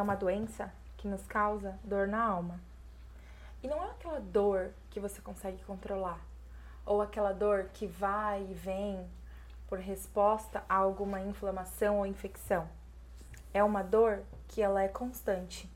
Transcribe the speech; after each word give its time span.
é 0.00 0.02
uma 0.02 0.16
doença 0.16 0.72
que 0.96 1.06
nos 1.06 1.26
causa 1.26 1.78
dor 1.84 2.08
na 2.08 2.22
alma. 2.22 2.58
E 3.62 3.68
não 3.68 3.84
é 3.84 3.90
aquela 3.90 4.18
dor 4.18 4.72
que 4.90 4.98
você 4.98 5.20
consegue 5.20 5.62
controlar, 5.64 6.18
ou 6.86 7.02
aquela 7.02 7.32
dor 7.32 7.68
que 7.74 7.86
vai 7.86 8.42
e 8.42 8.54
vem 8.54 9.06
por 9.68 9.78
resposta 9.78 10.64
a 10.68 10.74
alguma 10.74 11.20
inflamação 11.20 11.98
ou 11.98 12.06
infecção. 12.06 12.66
É 13.52 13.62
uma 13.62 13.82
dor 13.82 14.22
que 14.48 14.62
ela 14.62 14.82
é 14.82 14.88
constante. 14.88 15.70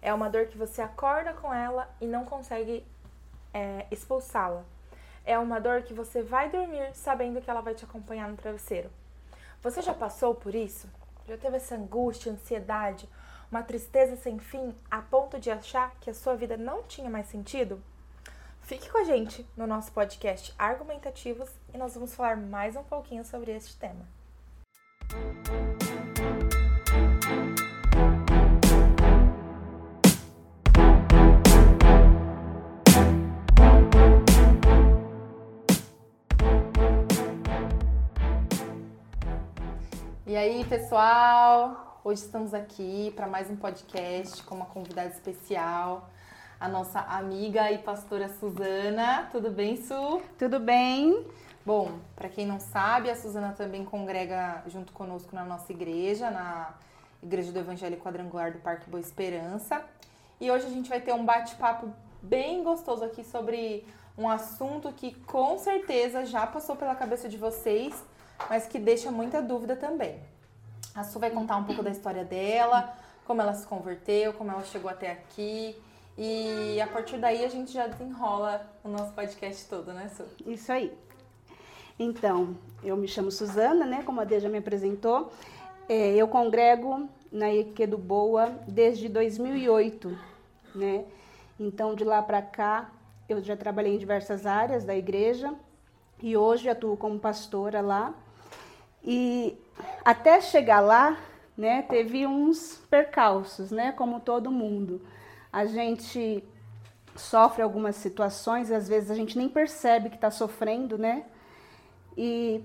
É 0.00 0.14
uma 0.14 0.30
dor 0.30 0.46
que 0.46 0.56
você 0.56 0.80
acorda 0.80 1.34
com 1.34 1.52
ela 1.52 1.88
e 2.00 2.06
não 2.06 2.24
consegue 2.24 2.86
é, 3.52 3.86
expulsá-la. 3.90 4.64
É 5.26 5.38
uma 5.38 5.60
dor 5.60 5.82
que 5.82 5.92
você 5.92 6.22
vai 6.22 6.48
dormir 6.48 6.94
sabendo 6.94 7.42
que 7.42 7.50
ela 7.50 7.60
vai 7.60 7.74
te 7.74 7.84
acompanhar 7.84 8.28
no 8.28 8.36
travesseiro. 8.36 8.90
Você 9.62 9.82
já 9.82 9.92
passou 9.92 10.34
por 10.34 10.54
isso? 10.54 10.88
Já 11.26 11.36
teve 11.36 11.56
essa 11.56 11.74
angústia, 11.74 12.32
ansiedade, 12.32 13.06
uma 13.50 13.62
tristeza 13.62 14.16
sem 14.16 14.38
fim 14.38 14.74
a 14.90 15.00
ponto 15.00 15.38
de 15.38 15.50
achar 15.50 15.94
que 16.00 16.10
a 16.10 16.14
sua 16.14 16.36
vida 16.36 16.56
não 16.56 16.82
tinha 16.82 17.08
mais 17.08 17.26
sentido? 17.26 17.82
Fique 18.60 18.90
com 18.90 18.98
a 18.98 19.04
gente 19.04 19.46
no 19.56 19.66
nosso 19.66 19.90
podcast 19.92 20.54
Argumentativos 20.58 21.48
e 21.72 21.78
nós 21.78 21.94
vamos 21.94 22.14
falar 22.14 22.36
mais 22.36 22.76
um 22.76 22.84
pouquinho 22.84 23.24
sobre 23.24 23.52
este 23.52 23.76
tema. 23.78 24.06
E 40.26 40.36
aí, 40.36 40.62
pessoal? 40.66 41.87
Hoje 42.04 42.22
estamos 42.22 42.54
aqui 42.54 43.12
para 43.16 43.26
mais 43.26 43.50
um 43.50 43.56
podcast 43.56 44.42
com 44.44 44.54
uma 44.54 44.66
convidada 44.66 45.08
especial, 45.08 46.08
a 46.58 46.68
nossa 46.68 47.00
amiga 47.00 47.72
e 47.72 47.78
pastora 47.78 48.28
Suzana. 48.28 49.28
Tudo 49.32 49.50
bem, 49.50 49.76
Su? 49.76 50.22
Tudo 50.38 50.60
bem. 50.60 51.26
Bom, 51.66 51.98
para 52.14 52.28
quem 52.28 52.46
não 52.46 52.60
sabe, 52.60 53.10
a 53.10 53.16
Suzana 53.16 53.52
também 53.52 53.84
congrega 53.84 54.62
junto 54.68 54.92
conosco 54.92 55.34
na 55.34 55.44
nossa 55.44 55.72
igreja, 55.72 56.30
na 56.30 56.72
Igreja 57.22 57.50
do 57.50 57.58
Evangelho 57.58 57.96
Quadrangular 57.98 58.52
do 58.52 58.58
Parque 58.58 58.88
Boa 58.88 59.00
Esperança. 59.00 59.84
E 60.40 60.50
hoje 60.50 60.66
a 60.66 60.70
gente 60.70 60.88
vai 60.88 61.00
ter 61.00 61.12
um 61.12 61.24
bate-papo 61.24 61.92
bem 62.22 62.62
gostoso 62.62 63.04
aqui 63.04 63.24
sobre 63.24 63.84
um 64.16 64.28
assunto 64.28 64.92
que 64.92 65.14
com 65.24 65.58
certeza 65.58 66.24
já 66.24 66.46
passou 66.46 66.76
pela 66.76 66.94
cabeça 66.94 67.28
de 67.28 67.36
vocês 67.36 67.94
mas 68.48 68.66
que 68.66 68.78
deixa 68.78 69.10
muita 69.10 69.42
dúvida 69.42 69.74
também. 69.74 70.20
A 70.94 71.04
Su 71.04 71.18
vai 71.18 71.30
contar 71.30 71.56
um 71.56 71.64
pouco 71.64 71.82
da 71.82 71.90
história 71.90 72.24
dela, 72.24 72.96
como 73.26 73.40
ela 73.42 73.54
se 73.54 73.66
converteu, 73.66 74.32
como 74.32 74.50
ela 74.50 74.64
chegou 74.64 74.90
até 74.90 75.12
aqui. 75.12 75.76
E 76.16 76.80
a 76.80 76.86
partir 76.86 77.18
daí 77.18 77.44
a 77.44 77.48
gente 77.48 77.72
já 77.72 77.86
desenrola 77.86 78.66
o 78.82 78.88
nosso 78.88 79.12
podcast 79.12 79.68
todo, 79.68 79.92
né, 79.92 80.08
Su? 80.08 80.24
Isso 80.46 80.72
aí. 80.72 80.92
Então, 81.98 82.56
eu 82.82 82.96
me 82.96 83.06
chamo 83.06 83.30
Suzana, 83.30 83.84
né? 83.84 84.02
Como 84.02 84.20
a 84.20 84.24
Dê 84.24 84.40
já 84.40 84.48
me 84.48 84.58
apresentou. 84.58 85.32
É, 85.88 86.14
eu 86.14 86.28
congrego 86.28 87.08
na 87.30 87.52
Equedo 87.52 87.98
Boa 87.98 88.46
desde 88.66 89.08
2008, 89.08 90.16
né? 90.74 91.04
Então, 91.58 91.94
de 91.94 92.04
lá 92.04 92.22
para 92.22 92.40
cá, 92.40 92.90
eu 93.28 93.42
já 93.42 93.56
trabalhei 93.56 93.94
em 93.94 93.98
diversas 93.98 94.46
áreas 94.46 94.84
da 94.84 94.96
igreja 94.96 95.52
e 96.22 96.36
hoje 96.36 96.68
atuo 96.68 96.96
como 96.96 97.18
pastora 97.18 97.80
lá. 97.80 98.14
E 99.04 99.56
até 100.04 100.40
chegar 100.40 100.80
lá, 100.80 101.18
né, 101.56 101.82
teve 101.82 102.26
uns 102.26 102.80
percalços, 102.88 103.70
né, 103.70 103.92
como 103.92 104.20
todo 104.20 104.50
mundo. 104.50 105.00
A 105.52 105.66
gente 105.66 106.44
sofre 107.16 107.62
algumas 107.62 107.96
situações, 107.96 108.70
às 108.70 108.88
vezes 108.88 109.10
a 109.10 109.14
gente 109.14 109.36
nem 109.36 109.48
percebe 109.48 110.08
que 110.08 110.14
está 110.14 110.30
sofrendo, 110.30 110.96
né? 110.96 111.24
E 112.16 112.62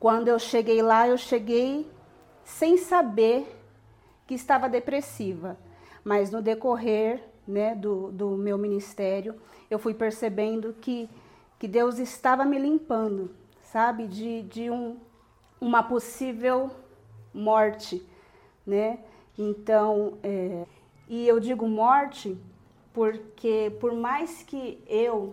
quando 0.00 0.28
eu 0.28 0.38
cheguei 0.38 0.80
lá, 0.80 1.06
eu 1.06 1.18
cheguei 1.18 1.90
sem 2.44 2.78
saber 2.78 3.46
que 4.26 4.34
estava 4.34 4.68
depressiva. 4.68 5.58
Mas 6.02 6.30
no 6.30 6.40
decorrer 6.40 7.22
né, 7.46 7.74
do, 7.74 8.10
do 8.12 8.30
meu 8.30 8.56
ministério, 8.56 9.34
eu 9.70 9.78
fui 9.78 9.92
percebendo 9.94 10.74
que, 10.80 11.08
que 11.58 11.68
Deus 11.68 11.98
estava 11.98 12.44
me 12.44 12.58
limpando, 12.58 13.30
sabe? 13.62 14.06
De, 14.06 14.42
de 14.42 14.70
um, 14.70 14.96
uma 15.60 15.82
possível 15.82 16.70
morte, 17.32 18.06
né? 18.66 18.98
Então, 19.36 20.18
é, 20.22 20.66
e 21.08 21.26
eu 21.26 21.38
digo 21.38 21.68
morte 21.68 22.36
porque 22.92 23.76
por 23.80 23.94
mais 23.94 24.42
que 24.42 24.82
eu, 24.86 25.32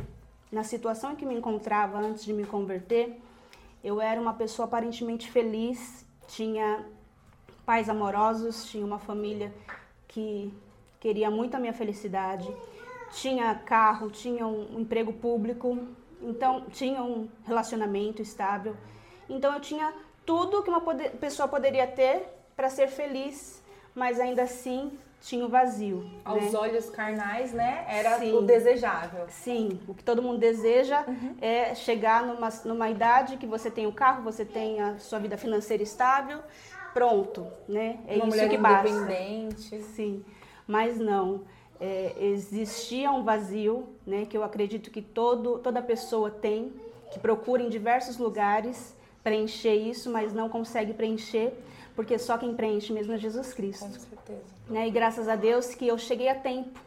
na 0.52 0.64
situação 0.64 1.14
em 1.14 1.16
que 1.16 1.26
me 1.26 1.34
encontrava 1.34 1.98
antes 1.98 2.24
de 2.24 2.32
me 2.34 2.46
converter, 2.46 3.20
eu 3.84 4.00
era 4.00 4.20
uma 4.22 4.34
pessoa 4.34 4.68
aparentemente 4.68 5.30
feliz, 5.30 6.06
tinha 6.28 6.86
pais 7.66 7.90
amorosos, 7.90 8.66
tinha 8.66 8.86
uma 8.86 9.00
família 9.00 9.54
que 10.08 10.54
queria 11.00 11.30
muito 11.32 11.56
a 11.56 11.60
minha 11.60 11.74
felicidade, 11.74 12.48
tinha 13.12 13.54
carro, 13.56 14.10
tinha 14.10 14.46
um 14.46 14.80
emprego 14.80 15.14
público, 15.14 15.80
então 16.22 16.66
tinha 16.70 17.04
um 17.04 17.28
relacionamento 17.44 18.22
estável. 18.22 18.76
Então 19.30 19.54
eu 19.54 19.60
tinha 19.60 19.94
tudo 20.26 20.64
que 20.64 20.70
uma 20.70 20.82
poder, 20.82 21.12
pessoa 21.12 21.48
poderia 21.48 21.88
ter 21.88 22.28
para 22.56 22.70
ser 22.70 22.88
feliz, 22.88 23.62
mas 23.94 24.20
ainda 24.20 24.44
assim 24.44 24.98
tinha 25.22 25.44
o 25.44 25.50
vazio. 25.50 26.08
Aos 26.24 26.52
né? 26.52 26.60
olhos 26.60 26.90
carnais, 26.90 27.52
né? 27.52 27.86
Era 27.90 28.20
Sim. 28.20 28.34
o 28.34 28.42
desejável. 28.42 29.26
Sim, 29.28 29.80
o 29.88 29.94
que 29.94 30.04
todo 30.04 30.22
mundo 30.22 30.38
deseja 30.38 31.04
uhum. 31.08 31.36
é 31.42 31.74
chegar 31.74 32.24
numa, 32.24 32.50
numa 32.64 32.90
idade 32.90 33.38
que 33.38 33.48
você 33.48 33.72
tem 33.72 33.86
o 33.86 33.90
um 33.90 33.92
carro, 33.92 34.24
você 34.24 34.46
tem 34.46 34.80
a 34.80 35.00
sua 35.00 35.18
vida 35.18 35.36
financeira 35.38 35.82
estável, 35.82 36.42
pronto, 36.94 37.48
né? 37.68 38.00
É 38.08 38.18
Uma 38.18 38.28
isso 38.28 38.50
que 38.50 38.58
basta. 38.58 38.88
independente. 38.88 39.82
Sim, 39.82 40.24
mas 40.68 40.98
não. 40.98 41.42
É, 41.78 42.14
existia 42.20 43.12
um 43.12 43.24
vazio, 43.24 43.90
né? 44.06 44.26
Que 44.26 44.38
eu 44.38 44.44
acredito 44.44 44.92
que 44.92 45.02
todo, 45.02 45.58
toda 45.58 45.82
pessoa 45.82 46.30
tem, 46.30 46.72
que 47.12 47.20
procura 47.20 47.62
em 47.64 47.70
diversos 47.70 48.18
lugares 48.18 48.95
preencher 49.26 49.74
isso, 49.74 50.12
mas 50.12 50.34
não 50.34 50.48
consegue 50.48 50.94
preencher, 50.94 51.52
porque 51.96 52.20
só 52.20 52.38
quem 52.38 52.56
preenche 52.56 52.94
mesmo 52.94 53.14
é 53.14 53.18
Jesus 53.18 53.56
Cristo. 53.56 53.84
Com 53.84 54.00
certeza. 54.00 54.44
Né? 54.70 54.88
E 54.88 54.92
graças 54.92 55.28
a 55.28 55.36
Deus 55.36 55.74
que 55.74 55.88
eu 55.88 55.98
cheguei 55.98 56.30
a 56.30 56.36
tempo, 56.36 56.80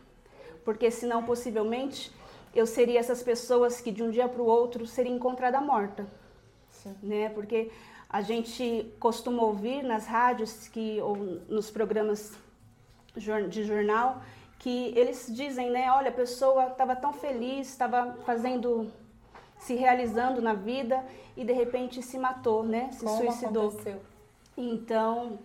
porque 0.65 0.89
senão 0.89 1.25
possivelmente 1.25 2.13
eu 2.55 2.65
seria 2.65 3.01
essas 3.01 3.25
pessoas 3.25 3.81
que 3.81 3.91
de 3.91 4.05
um 4.05 4.11
dia 4.11 4.29
para 4.29 4.41
o 4.41 4.47
outro 4.47 4.87
seria 4.87 5.13
encontrada 5.13 5.61
morta. 5.61 6.07
Sim. 6.71 6.95
Né? 7.03 7.29
Porque 7.31 7.73
a 8.09 8.23
gente 8.23 8.87
costuma 9.01 9.43
ouvir 9.43 9.83
nas 9.83 10.07
rádios 10.07 10.69
que 10.69 11.01
ou 11.01 11.17
nos 11.49 11.73
programas 11.73 12.33
de 13.17 13.65
jornal 13.65 14.23
que 14.61 14.93
eles 14.97 15.27
dizem, 15.29 15.71
né, 15.71 15.91
olha, 15.91 16.11
a 16.11 16.13
pessoa 16.13 16.69
estava 16.69 16.95
tão 16.95 17.13
feliz, 17.13 17.69
estava 17.69 18.17
fazendo 18.25 18.91
se 19.59 19.75
realizando 19.75 20.41
na 20.41 20.55
vida 20.55 21.05
e 21.37 21.45
de 21.45 21.53
repente 21.53 22.03
se 22.03 22.19
matou, 22.19 22.63
né? 22.63 22.91
Se 22.93 23.05
Como 23.05 23.17
suicidou. 23.17 23.69
Aconteceu? 23.69 24.01
Então, 24.57 25.39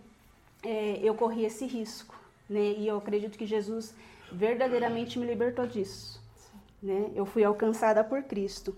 é, 0.63 0.99
eu 1.03 1.13
corri 1.15 1.45
esse 1.45 1.65
risco, 1.65 2.15
né? 2.49 2.73
E 2.77 2.87
eu 2.87 2.97
acredito 2.97 3.37
que 3.37 3.45
Jesus 3.45 3.93
verdadeiramente 4.31 5.19
me 5.19 5.25
libertou 5.25 5.67
disso, 5.67 6.21
né? 6.81 7.11
Eu 7.13 7.25
fui 7.25 7.43
alcançada 7.43 8.03
por 8.03 8.23
Cristo. 8.23 8.75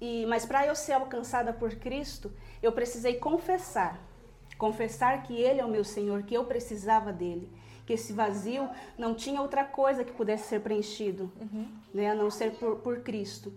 E 0.00 0.24
mas 0.26 0.46
para 0.46 0.66
eu 0.66 0.74
ser 0.74 0.92
alcançada 0.92 1.52
por 1.52 1.74
Cristo, 1.74 2.32
eu 2.62 2.72
precisei 2.72 3.16
confessar, 3.16 4.00
confessar 4.56 5.22
que 5.24 5.34
Ele 5.34 5.60
é 5.60 5.64
o 5.64 5.68
meu 5.68 5.84
Senhor, 5.84 6.22
que 6.22 6.34
eu 6.34 6.44
precisava 6.44 7.12
dele, 7.12 7.50
que 7.84 7.92
esse 7.92 8.12
vazio 8.12 8.68
não 8.96 9.14
tinha 9.14 9.42
outra 9.42 9.64
coisa 9.64 10.04
que 10.04 10.12
pudesse 10.12 10.48
ser 10.48 10.60
preenchido, 10.60 11.30
uhum. 11.38 11.68
né? 11.92 12.10
A 12.10 12.14
não 12.14 12.30
ser 12.30 12.52
por, 12.52 12.76
por 12.76 13.00
Cristo. 13.00 13.52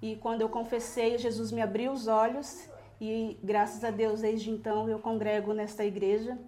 E 0.00 0.16
quando 0.16 0.40
eu 0.40 0.48
confessei, 0.48 1.18
Jesus 1.18 1.50
me 1.50 1.62
abriu 1.62 1.92
os 1.92 2.06
olhos 2.06 2.68
e 3.00 3.38
graças 3.42 3.82
a 3.84 3.90
Deus 3.90 4.20
desde 4.20 4.50
então 4.50 4.88
eu 4.88 4.98
congrego 4.98 5.52
nesta 5.52 5.84
igreja, 5.84 6.38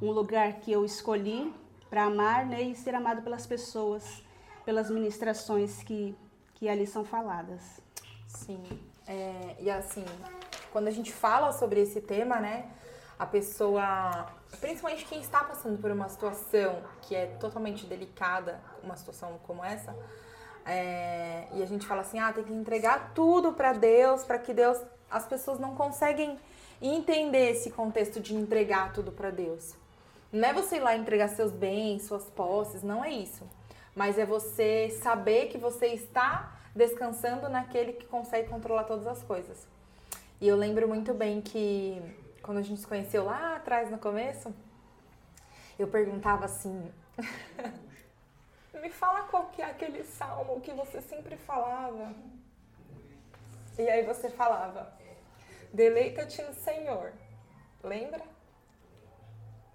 um 0.00 0.10
lugar 0.10 0.54
que 0.54 0.70
eu 0.70 0.84
escolhi 0.84 1.52
para 1.90 2.04
amar 2.04 2.46
né, 2.46 2.62
e 2.62 2.74
ser 2.74 2.94
amado 2.94 3.22
pelas 3.22 3.46
pessoas, 3.46 4.22
pelas 4.64 4.90
ministrações 4.90 5.82
que, 5.82 6.14
que 6.54 6.68
ali 6.68 6.86
são 6.86 7.04
faladas. 7.04 7.80
Sim, 8.26 8.62
é, 9.06 9.56
e 9.58 9.70
assim, 9.70 10.04
quando 10.70 10.88
a 10.88 10.90
gente 10.90 11.12
fala 11.12 11.52
sobre 11.52 11.80
esse 11.80 12.00
tema, 12.00 12.38
né, 12.38 12.70
a 13.18 13.26
pessoa, 13.26 14.26
principalmente 14.60 15.04
quem 15.06 15.20
está 15.20 15.42
passando 15.42 15.80
por 15.80 15.90
uma 15.90 16.08
situação 16.08 16.82
que 17.02 17.16
é 17.16 17.26
totalmente 17.40 17.86
delicada, 17.86 18.60
uma 18.82 18.96
situação 18.96 19.40
como 19.44 19.64
essa, 19.64 19.96
é, 20.68 21.48
e 21.54 21.62
a 21.62 21.66
gente 21.66 21.86
fala 21.86 22.02
assim, 22.02 22.18
ah, 22.18 22.30
tem 22.30 22.44
que 22.44 22.52
entregar 22.52 23.12
tudo 23.14 23.54
para 23.54 23.72
Deus, 23.72 24.22
para 24.22 24.38
que 24.38 24.52
Deus. 24.52 24.78
As 25.10 25.24
pessoas 25.24 25.58
não 25.58 25.74
conseguem 25.74 26.38
entender 26.82 27.52
esse 27.52 27.70
contexto 27.70 28.20
de 28.20 28.34
entregar 28.34 28.92
tudo 28.92 29.10
para 29.10 29.30
Deus. 29.30 29.74
Não 30.30 30.46
é 30.46 30.52
você 30.52 30.76
ir 30.76 30.80
lá 30.80 30.94
entregar 30.94 31.28
seus 31.28 31.50
bens, 31.50 32.02
suas 32.02 32.24
posses, 32.24 32.82
não 32.82 33.02
é 33.02 33.10
isso. 33.10 33.48
Mas 33.96 34.18
é 34.18 34.26
você 34.26 34.90
saber 35.02 35.46
que 35.46 35.56
você 35.56 35.86
está 35.86 36.52
descansando 36.76 37.48
naquele 37.48 37.94
que 37.94 38.06
consegue 38.06 38.48
controlar 38.48 38.84
todas 38.84 39.06
as 39.06 39.22
coisas. 39.22 39.66
E 40.38 40.46
eu 40.46 40.54
lembro 40.54 40.86
muito 40.86 41.14
bem 41.14 41.40
que 41.40 42.00
quando 42.42 42.58
a 42.58 42.62
gente 42.62 42.80
se 42.80 42.86
conheceu 42.86 43.24
lá 43.24 43.56
atrás 43.56 43.90
no 43.90 43.96
começo, 43.96 44.54
eu 45.78 45.88
perguntava 45.88 46.44
assim: 46.44 46.92
Me 48.80 48.90
fala 48.90 49.22
qual 49.22 49.46
que 49.48 49.62
é 49.62 49.66
aquele 49.66 50.04
salmo 50.04 50.60
que 50.60 50.72
você 50.72 51.00
sempre 51.00 51.36
falava. 51.36 52.14
E 53.78 53.88
aí 53.88 54.04
você 54.04 54.28
falava: 54.28 54.92
Deleita-te 55.72 56.42
no 56.42 56.54
Senhor. 56.54 57.12
Lembra? 57.82 58.22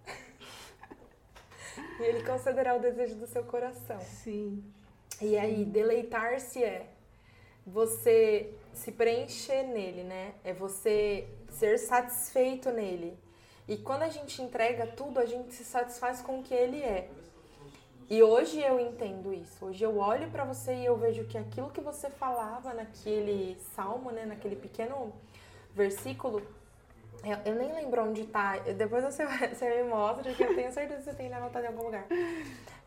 e 2.00 2.03
ele 2.03 2.23
concederá 2.23 2.75
o 2.75 2.79
desejo 2.79 3.15
do 3.15 3.27
seu 3.27 3.44
coração. 3.44 4.00
Sim. 4.01 4.63
E 5.21 5.38
aí, 5.38 5.63
deleitar-se 5.63 6.63
é 6.63 6.88
você 7.65 8.53
se 8.73 8.91
preencher 8.91 9.63
nele, 9.63 10.03
né? 10.03 10.33
É 10.44 10.53
você 10.53 11.27
ser 11.50 11.77
satisfeito 11.77 12.71
nele. 12.71 13.17
E 13.67 13.77
quando 13.77 14.03
a 14.03 14.09
gente 14.09 14.41
entrega 14.41 14.88
tudo, 14.88 15.19
a 15.19 15.25
gente 15.25 15.53
se 15.53 15.63
satisfaz 15.63 16.21
com 16.21 16.39
o 16.39 16.44
que 16.44 16.53
ele 16.53 16.81
é. 16.81 17.09
E 18.13 18.21
hoje 18.21 18.62
eu 18.62 18.80
entendo 18.80 19.33
isso. 19.33 19.65
Hoje 19.65 19.83
eu 19.83 19.98
olho 19.98 20.30
para 20.30 20.44
você 20.44 20.71
e 20.71 20.86
eu 20.86 20.95
vejo 20.95 21.24
que 21.24 21.36
aquilo 21.36 21.71
que 21.71 21.81
você 21.81 22.12
falava 22.12 22.71
naquele 22.71 23.57
salmo, 23.75 24.12
né, 24.12 24.24
naquele 24.24 24.56
pequeno 24.56 25.12
versículo, 25.74 26.39
eu, 27.24 27.38
eu 27.44 27.56
nem 27.56 27.74
lembro 27.74 28.04
onde 28.04 28.27
tá. 28.27 28.60
Depois 28.77 29.04
você, 29.04 29.25
você 29.25 29.81
me 29.81 29.89
mostra, 29.89 30.31
que 30.31 30.44
eu 30.44 30.54
tenho 30.54 30.71
certeza 30.71 31.00
que 31.00 31.06
você 31.06 31.15
tem 31.15 31.33
anotado 31.33 31.65
em 31.65 31.69
algum 31.69 31.86
lugar. 31.86 32.06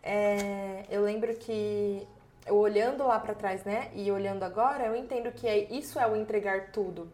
É, 0.00 0.84
eu 0.88 1.02
lembro 1.02 1.34
que 1.34 2.06
eu 2.46 2.54
olhando 2.54 3.04
lá 3.04 3.18
para 3.18 3.34
trás, 3.34 3.64
né, 3.64 3.90
e 3.96 4.08
olhando 4.12 4.44
agora, 4.44 4.86
eu 4.86 4.94
entendo 4.94 5.32
que 5.32 5.48
é, 5.48 5.58
isso 5.72 5.98
é 5.98 6.06
o 6.06 6.14
entregar 6.14 6.70
tudo. 6.70 7.10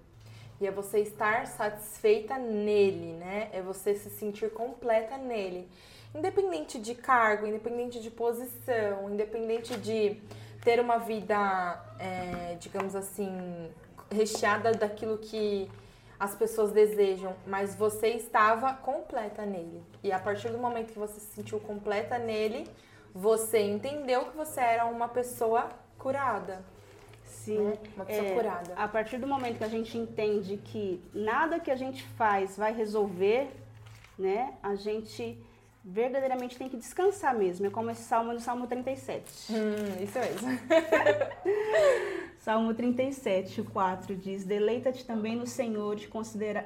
E 0.61 0.67
é 0.67 0.71
você 0.71 0.99
estar 0.99 1.47
satisfeita 1.47 2.37
nele, 2.37 3.15
né? 3.15 3.49
É 3.55 3.63
você 3.63 3.95
se 3.95 4.11
sentir 4.11 4.51
completa 4.51 5.17
nele. 5.17 5.67
Independente 6.15 6.79
de 6.79 6.95
cargo, 6.95 7.47
independente 7.47 8.01
de 8.01 8.11
posição, 8.11 9.11
independente 9.11 9.77
de 9.77 10.21
ter 10.63 10.79
uma 10.79 10.99
vida, 10.99 11.83
é, 11.99 12.57
digamos 12.61 12.95
assim, 12.95 13.71
recheada 14.11 14.73
daquilo 14.73 15.19
que 15.19 15.71
as 16.21 16.35
pessoas 16.37 16.71
desejam, 16.71 17.35
mas 17.47 17.75
você 17.75 18.09
estava 18.11 18.75
completa 18.75 19.45
nele. 19.45 19.83
E 20.05 20.13
a 20.13 20.21
partir 20.21 20.51
do 20.51 20.59
momento 20.59 20.93
que 20.93 20.99
você 20.99 21.19
se 21.19 21.35
sentiu 21.35 21.59
completa 21.59 22.17
nele, 22.17 22.69
você 23.13 23.61
entendeu 23.61 24.27
que 24.27 24.37
você 24.37 24.61
era 24.61 24.85
uma 24.85 25.09
pessoa 25.09 25.69
curada. 25.99 26.65
Sim, 27.25 27.59
né? 27.59 27.79
uma 27.97 28.05
pessoa 28.05 28.27
é, 28.29 28.35
curada. 28.35 28.75
A 28.77 28.87
partir 28.87 29.19
do 29.19 29.27
momento 29.27 29.59
que 29.59 29.65
a 29.65 29.69
gente 29.69 29.99
entende 29.99 30.59
que 30.59 31.03
nada 31.13 31.59
que 31.59 31.71
a 31.71 31.77
gente 31.77 32.05
faz 32.11 32.57
vai 32.57 32.73
resolver, 32.73 33.51
né? 34.17 34.55
A 34.63 34.77
gente 34.77 35.37
verdadeiramente 35.85 36.57
tem 36.57 36.69
que 36.69 36.77
descansar 36.77 37.37
mesmo. 37.37 37.67
É 37.67 37.71
como 37.71 37.91
esse 37.91 38.03
salmo 38.03 38.33
no 38.33 38.41
Salmo 38.41 38.67
37. 38.67 39.53
Hum, 39.53 40.03
isso 40.03 40.19
mesmo. 40.19 40.49
salmo 42.39 42.73
37, 42.75 43.63
4 43.63 44.17
diz: 44.17 44.45
Deleita-te 44.45 45.05
também 45.05 45.37
no 45.37 45.47
Senhor 45.47 45.99
e 45.99 46.09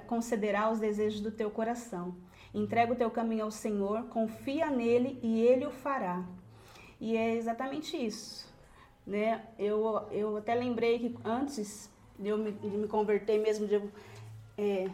concederá 0.06 0.70
os 0.70 0.78
desejos 0.78 1.20
do 1.20 1.30
teu 1.30 1.50
coração. 1.50 2.14
Entrega 2.54 2.92
o 2.92 2.96
teu 2.96 3.10
caminho 3.10 3.44
ao 3.44 3.50
Senhor, 3.50 4.04
confia 4.04 4.70
nele 4.70 5.18
e 5.22 5.40
ele 5.40 5.66
o 5.66 5.70
fará. 5.70 6.24
E 7.00 7.16
é 7.16 7.34
exatamente 7.34 7.96
isso. 7.96 8.46
Né? 9.06 9.42
Eu, 9.58 10.06
eu 10.10 10.36
até 10.36 10.54
lembrei 10.54 10.98
que 10.98 11.14
antes 11.24 11.90
de 12.18 12.28
eu 12.28 12.38
me, 12.38 12.52
de 12.52 12.68
me 12.68 12.88
converter 12.88 13.38
mesmo, 13.38 13.66
de 13.66 13.74
eu 13.74 13.90
é, 14.56 14.88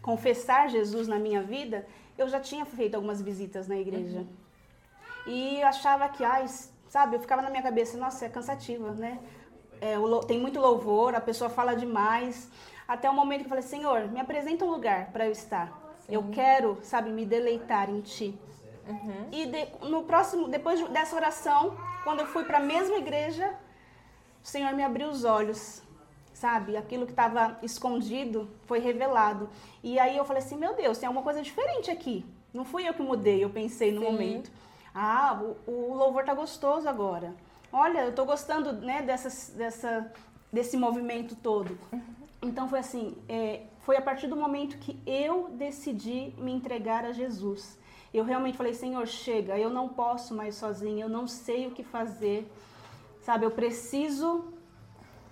confessar 0.00 0.68
Jesus 0.70 1.08
na 1.08 1.18
minha 1.18 1.42
vida, 1.42 1.86
eu 2.16 2.28
já 2.28 2.40
tinha 2.40 2.64
feito 2.64 2.94
algumas 2.94 3.20
visitas 3.20 3.68
na 3.68 3.76
igreja. 3.76 4.18
Uhum. 4.18 4.26
E 5.26 5.60
eu 5.60 5.66
achava 5.66 6.08
que, 6.08 6.24
ai, 6.24 6.46
sabe, 6.88 7.16
eu 7.16 7.20
ficava 7.20 7.42
na 7.42 7.50
minha 7.50 7.62
cabeça, 7.62 7.96
nossa, 7.96 8.26
é 8.26 8.28
cansativa, 8.28 8.90
né? 8.92 9.18
É, 9.80 9.96
tem 10.26 10.38
muito 10.38 10.60
louvor, 10.60 11.14
a 11.14 11.20
pessoa 11.20 11.50
fala 11.50 11.74
demais. 11.74 12.50
Até 12.86 13.08
o 13.08 13.14
momento 13.14 13.40
que 13.40 13.46
eu 13.46 13.50
falei, 13.50 13.64
Senhor, 13.64 14.08
me 14.08 14.20
apresenta 14.20 14.64
um 14.64 14.70
lugar 14.70 15.10
para 15.12 15.26
eu 15.26 15.32
estar. 15.32 15.68
Sim. 16.00 16.14
Eu 16.14 16.30
quero, 16.30 16.78
sabe, 16.82 17.10
me 17.10 17.24
deleitar 17.24 17.90
em 17.90 18.00
Ti. 18.00 18.38
Uhum. 18.86 19.28
E 19.32 19.46
de, 19.46 19.66
no 19.88 20.04
próximo, 20.04 20.48
depois 20.48 20.86
dessa 20.90 21.16
oração, 21.16 21.76
quando 22.04 22.20
eu 22.20 22.26
fui 22.26 22.44
para 22.44 22.58
a 22.58 22.60
mesma 22.60 22.96
igreja, 22.96 23.54
o 24.42 24.46
Senhor 24.46 24.72
me 24.74 24.82
abriu 24.82 25.08
os 25.08 25.24
olhos, 25.24 25.82
sabe? 26.34 26.76
Aquilo 26.76 27.06
que 27.06 27.12
estava 27.12 27.56
escondido 27.62 28.50
foi 28.66 28.80
revelado. 28.80 29.48
E 29.82 29.98
aí 29.98 30.16
eu 30.16 30.24
falei 30.24 30.42
assim, 30.42 30.56
meu 30.56 30.74
Deus, 30.74 30.98
tem 30.98 31.06
alguma 31.06 31.22
coisa 31.22 31.40
diferente 31.40 31.90
aqui. 31.90 32.26
Não 32.52 32.64
fui 32.64 32.86
eu 32.86 32.92
que 32.92 33.02
mudei, 33.02 33.42
eu 33.42 33.50
pensei 33.50 33.92
no 33.92 34.00
Sim. 34.00 34.10
momento. 34.10 34.50
Ah, 34.94 35.40
o, 35.66 35.70
o, 35.70 35.94
louvor 35.94 36.24
tá 36.24 36.34
gostoso 36.34 36.88
agora. 36.88 37.34
Olha, 37.72 38.00
eu 38.00 38.14
tô 38.14 38.24
gostando, 38.24 38.72
né, 38.72 39.02
dessas, 39.02 39.52
dessa, 39.56 40.12
desse 40.52 40.76
movimento 40.76 41.34
todo. 41.36 41.78
Uhum. 41.92 42.02
Então 42.42 42.68
foi 42.68 42.80
assim, 42.80 43.16
é, 43.28 43.62
foi 43.80 43.96
a 43.96 44.02
partir 44.02 44.26
do 44.26 44.36
momento 44.36 44.78
que 44.78 45.00
eu 45.06 45.48
decidi 45.50 46.32
me 46.36 46.52
entregar 46.52 47.04
a 47.04 47.12
Jesus. 47.12 47.78
Eu 48.12 48.22
realmente 48.22 48.56
falei, 48.56 48.74
Senhor, 48.74 49.06
chega, 49.06 49.58
eu 49.58 49.70
não 49.70 49.88
posso 49.88 50.34
mais 50.34 50.54
sozinha, 50.54 51.04
eu 51.04 51.08
não 51.08 51.26
sei 51.26 51.66
o 51.66 51.72
que 51.72 51.82
fazer, 51.82 52.48
sabe? 53.20 53.44
Eu 53.44 53.50
preciso 53.50 54.53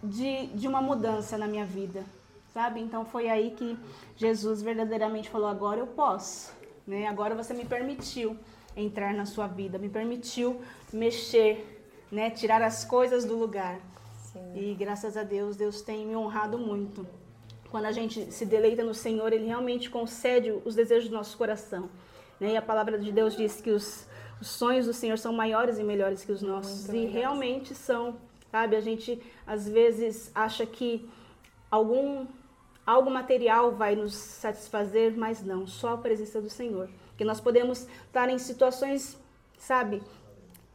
de, 0.02 0.46
de 0.49 0.66
uma 0.66 0.81
mudança 0.81 1.38
na 1.38 1.46
minha 1.46 1.64
vida, 1.64 2.04
sabe? 2.52 2.81
Então 2.81 3.04
foi 3.04 3.28
aí 3.28 3.52
que 3.52 3.78
Jesus 4.16 4.62
verdadeiramente 4.62 5.31
falou: 5.31 5.49
agora 5.49 5.78
eu 5.78 5.87
posso, 5.87 6.52
né? 6.87 7.06
Agora 7.06 7.34
você 7.34 7.54
me 7.54 7.64
permitiu 7.64 8.37
entrar 8.76 9.14
na 9.14 9.26
sua 9.26 9.46
vida, 9.46 9.78
me 9.78 9.88
permitiu 9.88 10.60
mexer, 10.93 11.84
né? 12.10 12.31
Tirar 12.31 12.62
as 12.62 12.84
coisas 12.84 13.25
do 13.25 13.37
lugar. 13.37 13.81
Sim. 14.32 14.52
E 14.54 14.75
graças 14.75 15.16
a 15.16 15.23
Deus, 15.23 15.56
Deus 15.56 15.82
tem 15.82 16.06
me 16.06 16.16
honrado 16.16 16.59
muito. 16.59 17.06
Quando 17.71 17.87
a 17.87 17.92
gente 17.92 18.30
se 18.32 18.44
deleita 18.44 18.82
no 18.85 18.94
Senhor, 18.94 19.32
Ele 19.32 19.47
realmente 19.47 19.88
concede 19.88 20.52
os 20.64 20.75
desejos 20.75 21.09
do 21.09 21.14
nosso 21.14 21.37
coração. 21.38 21.88
Né? 22.38 22.52
E 22.52 22.56
a 22.56 22.62
palavra 22.62 22.99
de 22.99 23.12
Deus 23.12 23.37
diz 23.37 23.61
que 23.61 23.71
os, 23.71 24.06
os 24.40 24.49
sonhos 24.49 24.87
do 24.87 24.92
Senhor 24.92 25.16
são 25.18 25.32
maiores 25.32 25.78
e 25.78 25.85
melhores 25.85 26.25
que 26.25 26.32
os 26.32 26.42
nossos. 26.42 26.88
Muito 26.88 26.97
e 26.97 27.06
realmente 27.06 27.75
são. 27.75 28.16
Sabe? 28.52 28.76
A 28.76 28.80
gente 28.80 29.21
às 29.44 29.68
vezes 29.68 30.30
acha 30.32 30.64
que 30.64 31.11
algum 31.68 32.26
algo 32.87 33.11
material 33.11 33.73
vai 33.73 33.97
nos 33.97 34.14
satisfazer, 34.14 35.16
mas 35.16 35.42
não, 35.42 35.66
só 35.66 35.94
a 35.94 35.99
presença 35.99 36.40
do 36.40 36.50
Senhor. 36.50 36.88
Que 37.16 37.25
nós 37.25 37.40
podemos 37.40 37.88
estar 38.06 38.28
em 38.28 38.38
situações, 38.38 39.18
sabe, 39.59 40.00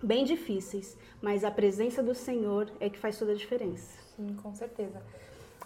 bem 0.04 0.26
difíceis, 0.26 0.98
mas 1.22 1.46
a 1.46 1.52
presença 1.52 2.04
do 2.04 2.14
Senhor 2.14 2.70
é 2.80 2.90
que 2.90 3.00
faz 3.00 3.18
toda 3.18 3.32
a 3.32 3.36
diferença. 3.36 3.98
Sim, 4.16 4.36
com 4.42 4.54
certeza 4.54 5.02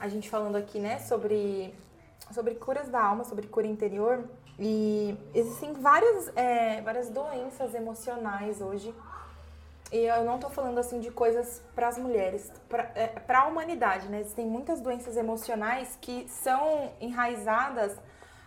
a 0.01 0.07
gente 0.07 0.27
falando 0.31 0.55
aqui, 0.55 0.79
né, 0.79 0.97
sobre, 0.97 1.71
sobre 2.31 2.55
curas 2.55 2.89
da 2.89 3.03
alma, 3.03 3.23
sobre 3.23 3.45
cura 3.45 3.67
interior. 3.67 4.27
E 4.57 5.15
existem 5.31 5.73
várias, 5.73 6.35
é, 6.35 6.81
várias 6.81 7.07
doenças 7.09 7.75
emocionais 7.75 8.59
hoje. 8.59 8.93
E 9.91 9.97
eu 10.05 10.23
não 10.23 10.39
tô 10.39 10.49
falando 10.49 10.77
assim 10.77 10.99
de 10.99 11.11
coisas 11.11 11.61
para 11.75 11.89
as 11.89 11.97
mulheres, 11.97 12.49
para 12.69 12.91
é, 12.95 13.11
a 13.27 13.45
humanidade, 13.45 14.07
né? 14.07 14.21
Existem 14.21 14.45
muitas 14.45 14.79
doenças 14.79 15.17
emocionais 15.17 15.97
que 15.99 16.25
são 16.29 16.91
enraizadas 17.01 17.99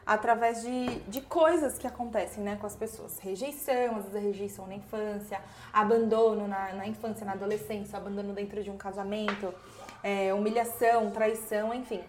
através 0.06 0.62
de, 0.62 1.00
de 1.00 1.20
coisas 1.20 1.78
que 1.78 1.86
acontecem 1.86 2.42
né, 2.42 2.56
com 2.56 2.66
as 2.66 2.76
pessoas. 2.76 3.18
Rejeição, 3.18 3.96
às 3.96 4.04
vezes 4.06 4.22
rejeição 4.22 4.66
na 4.66 4.74
infância, 4.74 5.40
abandono 5.72 6.46
na, 6.46 6.72
na 6.74 6.86
infância, 6.86 7.24
na 7.24 7.32
adolescência, 7.32 7.96
abandono 7.96 8.32
dentro 8.32 8.62
de 8.62 8.70
um 8.70 8.76
casamento, 8.76 9.54
é, 10.02 10.32
humilhação, 10.32 11.10
traição, 11.10 11.72
enfim. 11.72 12.02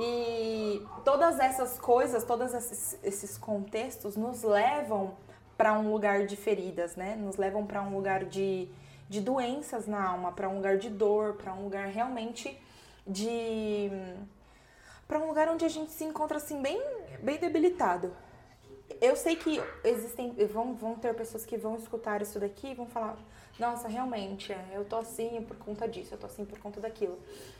E 0.00 0.84
todas 1.04 1.40
essas 1.40 1.78
coisas, 1.78 2.22
todos 2.22 2.54
esses, 2.54 2.98
esses 3.02 3.36
contextos 3.36 4.16
nos 4.16 4.42
levam 4.42 5.16
para 5.58 5.72
um 5.72 5.92
lugar 5.92 6.24
de 6.24 6.36
feridas, 6.36 6.96
né? 6.96 7.16
Nos 7.16 7.36
levam 7.36 7.66
para 7.66 7.82
um 7.82 7.94
lugar 7.94 8.24
de, 8.24 8.68
de 9.08 9.20
doenças 9.20 9.88
na 9.88 10.02
alma, 10.02 10.32
para 10.32 10.48
um 10.48 10.56
lugar 10.56 10.78
de 10.78 10.88
dor, 10.88 11.34
para 11.34 11.52
um 11.52 11.64
lugar 11.64 11.88
realmente 11.88 12.58
de 13.06 13.90
para 15.06 15.18
um 15.18 15.26
lugar 15.26 15.48
onde 15.48 15.64
a 15.64 15.68
gente 15.68 15.90
se 15.90 16.04
encontra 16.04 16.36
assim 16.36 16.62
bem 16.62 16.80
bem 17.22 17.38
debilitado. 17.38 18.14
Eu 19.00 19.16
sei 19.16 19.36
que 19.36 19.60
existem 19.84 20.32
vão, 20.46 20.74
vão 20.74 20.94
ter 20.94 21.14
pessoas 21.14 21.44
que 21.44 21.56
vão 21.56 21.76
escutar 21.76 22.22
isso 22.22 22.38
daqui 22.38 22.68
e 22.68 22.74
vão 22.74 22.86
falar 22.86 23.16
nossa, 23.58 23.88
realmente, 23.88 24.52
é, 24.52 24.64
eu 24.72 24.84
tô 24.84 24.96
assim 24.96 25.42
por 25.42 25.56
conta 25.56 25.88
disso, 25.88 26.14
eu 26.14 26.18
tô 26.18 26.26
assim 26.26 26.44
por 26.44 26.60
conta 26.60 26.80
daquilo. 26.80 27.18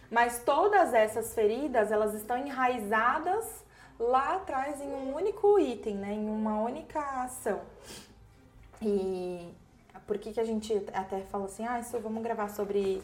Mas 0.09 0.45
todas 0.45 0.95
essas 0.95 1.35
feridas, 1.35 1.90
elas 1.90 2.14
estão 2.14 2.38
enraizadas 2.38 3.64
lá 3.99 4.37
atrás 4.37 4.81
em 4.81 4.88
um 4.88 5.14
único 5.14 5.59
item, 5.59 5.97
né? 5.97 6.12
Em 6.12 6.28
uma 6.28 6.61
única 6.61 7.00
ação. 7.23 7.61
E 8.81 9.52
por 10.07 10.19
que, 10.19 10.33
que 10.33 10.40
a 10.40 10.45
gente 10.45 10.73
até 10.93 11.21
falou 11.23 11.47
assim, 11.47 11.67
ah, 11.67 11.81
isso 11.81 11.99
vamos 11.99 12.23
gravar 12.23 12.49
sobre 12.49 13.02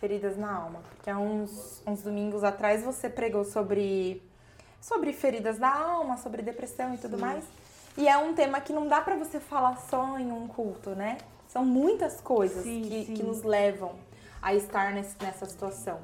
feridas 0.00 0.36
na 0.36 0.54
alma? 0.54 0.80
Porque 0.90 1.10
há 1.10 1.18
uns, 1.18 1.82
uns 1.86 2.02
domingos 2.02 2.44
atrás 2.44 2.82
você 2.82 3.08
pregou 3.08 3.44
sobre, 3.44 4.22
sobre 4.80 5.12
feridas 5.12 5.58
da 5.58 5.72
alma, 5.74 6.16
sobre 6.18 6.42
depressão 6.42 6.94
e 6.94 6.98
tudo 6.98 7.16
Sim. 7.16 7.22
mais. 7.22 7.44
E 7.96 8.08
é 8.08 8.16
um 8.16 8.34
tema 8.34 8.60
que 8.60 8.72
não 8.72 8.86
dá 8.86 9.00
para 9.00 9.16
você 9.16 9.40
falar 9.40 9.76
só 9.88 10.18
em 10.18 10.30
um 10.30 10.46
culto, 10.46 10.90
né? 10.90 11.18
São 11.48 11.64
muitas 11.64 12.20
coisas 12.20 12.64
sim, 12.64 12.82
que, 12.82 13.04
sim. 13.06 13.14
que 13.14 13.22
nos 13.22 13.42
levam 13.42 13.94
a 14.42 14.54
estar 14.54 14.92
nesse, 14.92 15.16
nessa 15.22 15.46
situação. 15.46 16.00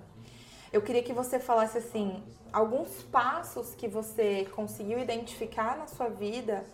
Eu 0.73 0.81
queria 0.81 1.03
que 1.03 1.13
você 1.13 1.41
falasse 1.41 1.79
assim, 1.79 2.23
alguns 2.53 3.03
passos 3.03 3.75
que 3.75 3.89
você 3.89 4.49
conseguiu 4.55 5.01
identificar 5.01 5.77
na 5.77 5.89
sua 5.89 6.09
vida 6.09 6.65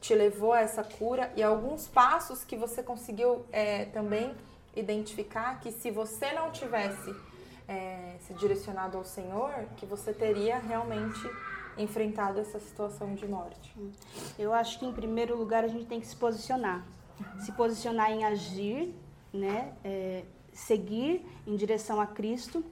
te 0.00 0.14
levou 0.14 0.52
a 0.52 0.60
essa 0.60 0.82
cura 0.82 1.32
e 1.36 1.42
alguns 1.42 1.86
passos 1.86 2.42
que 2.42 2.56
você 2.56 2.82
conseguiu 2.82 3.44
é, 3.52 3.84
também 3.86 4.34
identificar 4.74 5.60
que 5.60 5.70
se 5.70 5.90
você 5.90 6.32
não 6.32 6.50
tivesse 6.50 7.14
é, 7.68 8.16
se 8.26 8.34
direcionado 8.34 8.98
ao 8.98 9.04
Senhor, 9.04 9.52
que 9.76 9.86
você 9.86 10.12
teria 10.12 10.58
realmente 10.58 11.20
enfrentado 11.76 12.40
essa 12.40 12.58
situação 12.58 13.14
de 13.14 13.28
morte. 13.28 13.74
Eu 14.38 14.52
acho 14.52 14.78
que 14.78 14.86
em 14.86 14.92
primeiro 14.92 15.36
lugar 15.36 15.62
a 15.62 15.68
gente 15.68 15.86
tem 15.86 16.00
que 16.00 16.06
se 16.06 16.16
posicionar, 16.16 16.84
se 17.38 17.52
posicionar 17.52 18.10
em 18.10 18.24
agir, 18.24 18.94
né, 19.32 19.72
é, 19.84 20.24
seguir 20.52 21.24
em 21.46 21.54
direção 21.54 22.00
a 22.00 22.06
Cristo 22.06 22.64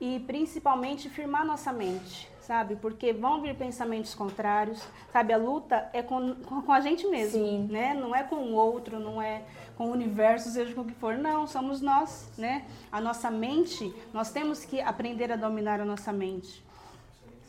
e 0.00 0.20
principalmente 0.20 1.08
firmar 1.08 1.44
nossa 1.44 1.72
mente, 1.72 2.30
sabe? 2.40 2.76
Porque 2.76 3.12
vão 3.12 3.40
vir 3.40 3.56
pensamentos 3.56 4.14
contrários, 4.14 4.82
sabe? 5.12 5.32
A 5.32 5.36
luta 5.36 5.88
é 5.92 6.02
com, 6.02 6.34
com 6.34 6.72
a 6.72 6.80
gente 6.80 7.06
mesmo, 7.06 7.44
Sim. 7.44 7.68
né? 7.70 7.94
Não 7.94 8.14
é 8.14 8.22
com 8.22 8.36
o 8.36 8.52
outro, 8.52 9.00
não 9.00 9.20
é 9.20 9.42
com 9.76 9.86
o 9.86 9.92
universo, 9.92 10.50
seja 10.50 10.74
com 10.74 10.82
o 10.82 10.84
que 10.84 10.94
for. 10.94 11.16
Não, 11.16 11.46
somos 11.46 11.80
nós, 11.80 12.30
né? 12.36 12.64
A 12.92 13.00
nossa 13.00 13.30
mente, 13.30 13.94
nós 14.12 14.30
temos 14.30 14.64
que 14.64 14.80
aprender 14.80 15.32
a 15.32 15.36
dominar 15.36 15.80
a 15.80 15.84
nossa 15.84 16.12
mente. 16.12 16.64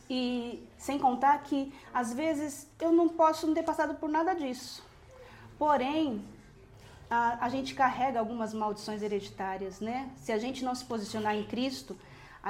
E 0.09 0.65
sem 0.77 0.97
contar 0.97 1.37
que, 1.43 1.73
às 1.93 2.13
vezes, 2.13 2.69
eu 2.79 2.93
não 2.93 3.09
posso 3.09 3.45
não 3.45 3.53
ter 3.53 3.63
passado 3.63 3.95
por 3.95 4.09
nada 4.09 4.33
disso. 4.33 4.81
Porém, 5.59 6.23
a, 7.09 7.45
a 7.45 7.49
gente 7.49 7.73
carrega 7.73 8.19
algumas 8.19 8.53
maldições 8.53 9.01
hereditárias, 9.01 9.81
né? 9.81 10.09
Se 10.15 10.31
a 10.31 10.37
gente 10.37 10.63
não 10.63 10.73
se 10.73 10.85
posicionar 10.85 11.35
em 11.35 11.43
Cristo, 11.43 11.97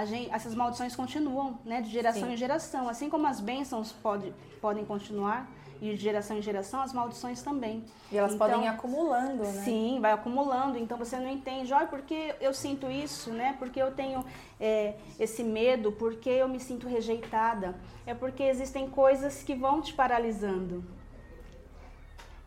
Gente, 0.05 0.31
essas 0.31 0.53
maldições 0.53 0.95
continuam, 0.95 1.59
né, 1.65 1.81
de 1.81 1.89
geração 1.89 2.27
Sim. 2.27 2.33
em 2.33 2.37
geração. 2.37 2.89
Assim 2.89 3.09
como 3.09 3.27
as 3.27 3.39
bênçãos 3.39 3.91
pode, 3.91 4.33
podem 4.61 4.85
continuar, 4.85 5.49
e 5.81 5.91
de 5.91 5.97
geração 5.97 6.37
em 6.37 6.41
geração, 6.41 6.81
as 6.81 6.93
maldições 6.93 7.41
também. 7.41 7.83
E 8.11 8.17
elas 8.17 8.33
então, 8.33 8.47
podem 8.47 8.65
ir 8.65 8.67
acumulando, 8.67 9.43
né? 9.43 9.63
Sim, 9.63 9.99
vai 10.01 10.11
acumulando. 10.11 10.77
Então 10.77 10.97
você 10.97 11.17
não 11.17 11.29
entende, 11.29 11.71
olha, 11.73 11.87
por 11.87 12.01
que 12.01 12.33
eu 12.41 12.53
sinto 12.53 12.89
isso, 12.89 13.31
né? 13.31 13.55
Porque 13.59 13.81
eu 13.81 13.91
tenho 13.91 14.25
é, 14.59 14.95
esse 15.19 15.43
medo, 15.43 15.91
porque 15.91 16.29
eu 16.29 16.47
me 16.47 16.59
sinto 16.59 16.87
rejeitada. 16.87 17.75
É 18.05 18.13
porque 18.13 18.43
existem 18.43 18.89
coisas 18.89 19.43
que 19.43 19.53
vão 19.53 19.81
te 19.81 19.93
paralisando. 19.93 20.83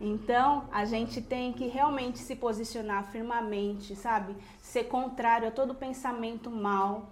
Então, 0.00 0.64
a 0.72 0.86
gente 0.86 1.20
tem 1.20 1.52
que 1.52 1.68
realmente 1.68 2.18
se 2.18 2.34
posicionar 2.34 3.04
firmemente, 3.12 3.94
sabe? 3.94 4.34
Ser 4.62 4.84
contrário 4.84 5.48
a 5.48 5.50
todo 5.50 5.74
pensamento 5.74 6.50
mal, 6.50 7.10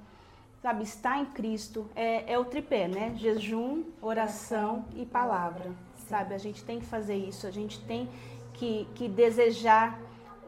sabe? 0.63 0.85
Estar 0.85 1.21
em 1.21 1.27
Cristo 1.27 1.89
é, 1.95 2.33
é 2.33 2.39
o 2.39 2.45
tripé, 2.45 2.89
né? 2.89 3.15
Jejum, 3.17 3.85
oração 4.01 4.85
e 4.95 5.05
palavra 5.05 5.73
sabe? 6.09 6.35
A 6.35 6.39
gente 6.39 6.65
tem 6.65 6.81
que 6.81 6.87
fazer 6.87 7.17
isso, 7.17 7.47
a 7.47 7.51
gente 7.51 7.79
tem 7.85 8.09
que, 8.55 8.89
que 8.95 9.09
desejar 9.09 9.99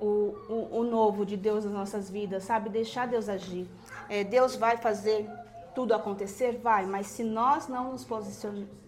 o, 0.01 0.35
o, 0.49 0.79
o 0.79 0.85
novo 0.85 1.25
de 1.27 1.37
Deus 1.37 1.65
nas 1.65 1.75
nossas 1.75 2.11
vidas, 2.11 2.45
sabe? 2.45 2.71
Deixar 2.71 3.07
Deus 3.07 3.29
agir. 3.29 3.69
É, 4.09 4.25
Deus 4.25 4.57
vai 4.57 4.79
fazer 4.79 5.29
tudo 5.75 5.95
acontecer? 5.95 6.59
Vai, 6.59 6.87
mas 6.87 7.07
se 7.09 7.23
nós 7.23 7.69
não 7.69 7.93
nos 7.93 8.07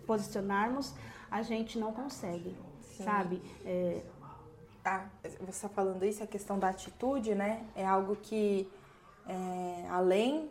posicionarmos, 0.06 0.94
a 1.30 1.42
gente 1.42 1.78
não 1.78 1.92
consegue, 1.92 2.56
Sim. 2.80 3.04
sabe? 3.04 3.42
É... 3.64 4.02
Ah, 4.84 5.06
você 5.22 5.50
está 5.50 5.68
falando 5.68 6.04
isso, 6.04 6.24
a 6.24 6.26
questão 6.26 6.58
da 6.58 6.70
atitude, 6.70 7.36
né? 7.36 7.64
É 7.76 7.86
algo 7.86 8.16
que, 8.16 8.68
é, 9.28 9.86
além 9.88 10.50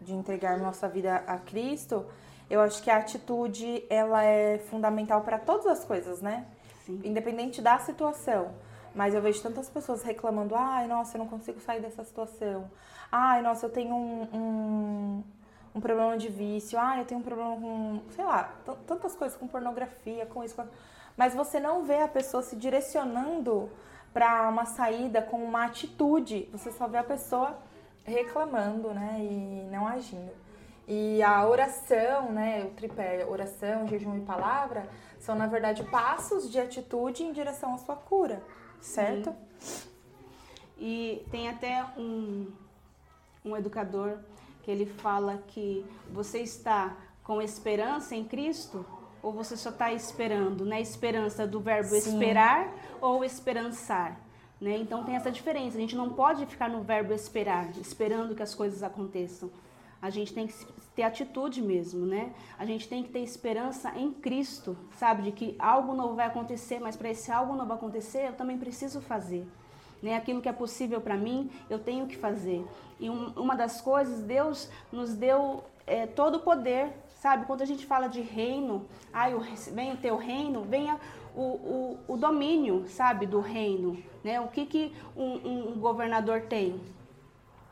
de 0.00 0.14
entregar 0.14 0.58
nossa 0.58 0.88
vida 0.88 1.22
a 1.26 1.38
Cristo, 1.38 2.06
eu 2.50 2.60
acho 2.60 2.82
que 2.82 2.90
a 2.90 2.96
atitude 2.96 3.84
ela 3.90 4.24
é 4.24 4.58
fundamental 4.58 5.20
para 5.22 5.38
todas 5.38 5.66
as 5.66 5.84
coisas, 5.84 6.20
né? 6.20 6.46
Sim. 6.84 7.00
Independente 7.04 7.60
da 7.60 7.78
situação. 7.78 8.54
Mas 8.94 9.14
eu 9.14 9.20
vejo 9.20 9.42
tantas 9.42 9.68
pessoas 9.68 10.02
reclamando: 10.02 10.54
ai, 10.54 10.86
nossa, 10.86 11.16
eu 11.16 11.20
não 11.20 11.28
consigo 11.28 11.60
sair 11.60 11.80
dessa 11.80 12.02
situação. 12.04 12.70
Ai, 13.12 13.42
nossa, 13.42 13.66
eu 13.66 13.70
tenho 13.70 13.94
um, 13.94 14.28
um, 14.32 15.24
um 15.74 15.80
problema 15.80 16.16
de 16.16 16.28
vício. 16.28 16.78
Ai, 16.78 17.00
eu 17.00 17.04
tenho 17.04 17.20
um 17.20 17.22
problema 17.22 17.56
com, 17.56 18.00
sei 18.10 18.24
lá, 18.24 18.52
tantas 18.86 19.14
coisas, 19.14 19.36
com 19.36 19.46
pornografia, 19.46 20.26
com 20.26 20.42
isso. 20.42 20.54
Com... 20.54 20.66
Mas 21.16 21.34
você 21.34 21.60
não 21.60 21.84
vê 21.84 22.00
a 22.00 22.08
pessoa 22.08 22.42
se 22.42 22.56
direcionando 22.56 23.68
para 24.12 24.48
uma 24.48 24.64
saída 24.64 25.20
com 25.20 25.42
uma 25.42 25.66
atitude. 25.66 26.48
Você 26.52 26.72
só 26.72 26.88
vê 26.88 26.98
a 26.98 27.04
pessoa 27.04 27.56
reclamando, 28.08 28.92
né? 28.92 29.18
E 29.20 29.68
não 29.70 29.86
agindo. 29.86 30.32
E 30.86 31.22
a 31.22 31.46
oração, 31.46 32.32
né, 32.32 32.64
o 32.64 32.70
tripé, 32.70 33.26
oração, 33.26 33.86
jejum 33.86 34.16
e 34.16 34.20
palavra, 34.20 34.88
são 35.20 35.36
na 35.36 35.46
verdade 35.46 35.84
passos 35.84 36.50
de 36.50 36.58
atitude 36.58 37.22
em 37.22 37.32
direção 37.32 37.74
à 37.74 37.78
sua 37.78 37.94
cura, 37.94 38.42
certo? 38.80 39.34
Sim. 39.60 39.88
E 40.78 41.26
tem 41.30 41.48
até 41.48 41.84
um, 41.96 42.50
um 43.44 43.54
educador 43.54 44.18
que 44.62 44.70
ele 44.70 44.86
fala 44.86 45.42
que 45.48 45.84
você 46.10 46.38
está 46.38 46.96
com 47.22 47.42
esperança 47.42 48.14
em 48.14 48.24
Cristo 48.24 48.86
ou 49.22 49.32
você 49.32 49.56
só 49.56 49.70
está 49.70 49.92
esperando, 49.92 50.64
né? 50.64 50.80
Esperança 50.80 51.46
do 51.46 51.60
verbo 51.60 51.90
Sim. 51.90 51.96
esperar 51.96 52.72
ou 53.00 53.24
esperançar. 53.24 54.18
Né? 54.60 54.76
Então 54.78 55.04
tem 55.04 55.14
essa 55.14 55.30
diferença. 55.30 55.76
A 55.76 55.80
gente 55.80 55.96
não 55.96 56.10
pode 56.10 56.44
ficar 56.46 56.68
no 56.68 56.82
verbo 56.82 57.12
esperar, 57.12 57.70
esperando 57.78 58.34
que 58.34 58.42
as 58.42 58.54
coisas 58.54 58.82
aconteçam. 58.82 59.50
A 60.00 60.10
gente 60.10 60.32
tem 60.32 60.46
que 60.46 60.54
ter 60.94 61.02
atitude 61.02 61.60
mesmo, 61.60 62.06
né? 62.06 62.32
A 62.56 62.64
gente 62.64 62.88
tem 62.88 63.02
que 63.02 63.08
ter 63.08 63.18
esperança 63.18 63.92
em 63.96 64.12
Cristo, 64.12 64.76
sabe? 64.96 65.22
De 65.22 65.32
que 65.32 65.56
algo 65.58 65.92
novo 65.92 66.14
vai 66.14 66.26
acontecer, 66.26 66.78
mas 66.78 66.96
para 66.96 67.10
esse 67.10 67.32
algo 67.32 67.54
novo 67.54 67.72
acontecer, 67.72 68.28
eu 68.28 68.32
também 68.32 68.58
preciso 68.58 69.00
fazer. 69.00 69.44
Né? 70.00 70.14
Aquilo 70.14 70.40
que 70.40 70.48
é 70.48 70.52
possível 70.52 71.00
para 71.00 71.16
mim, 71.16 71.50
eu 71.68 71.80
tenho 71.80 72.06
que 72.06 72.16
fazer. 72.16 72.64
E 73.00 73.10
um, 73.10 73.32
uma 73.36 73.56
das 73.56 73.80
coisas, 73.80 74.20
Deus 74.20 74.70
nos 74.92 75.14
deu 75.14 75.64
é, 75.84 76.06
todo 76.06 76.36
o 76.36 76.40
poder, 76.40 76.92
sabe? 77.20 77.46
Quando 77.46 77.62
a 77.62 77.66
gente 77.66 77.84
fala 77.84 78.06
de 78.06 78.20
reino, 78.20 78.86
ai, 79.12 79.34
venha 79.72 79.94
o 79.94 79.98
teu 79.98 80.16
reino, 80.16 80.62
venha 80.62 80.98
o, 81.40 81.98
o, 82.08 82.14
o 82.14 82.16
domínio, 82.16 82.84
sabe, 82.88 83.26
do 83.26 83.40
reino. 83.40 83.96
Né? 84.24 84.40
O 84.40 84.48
que, 84.48 84.66
que 84.66 84.92
um, 85.16 85.74
um 85.74 85.80
governador 85.80 86.42
tem? 86.42 86.80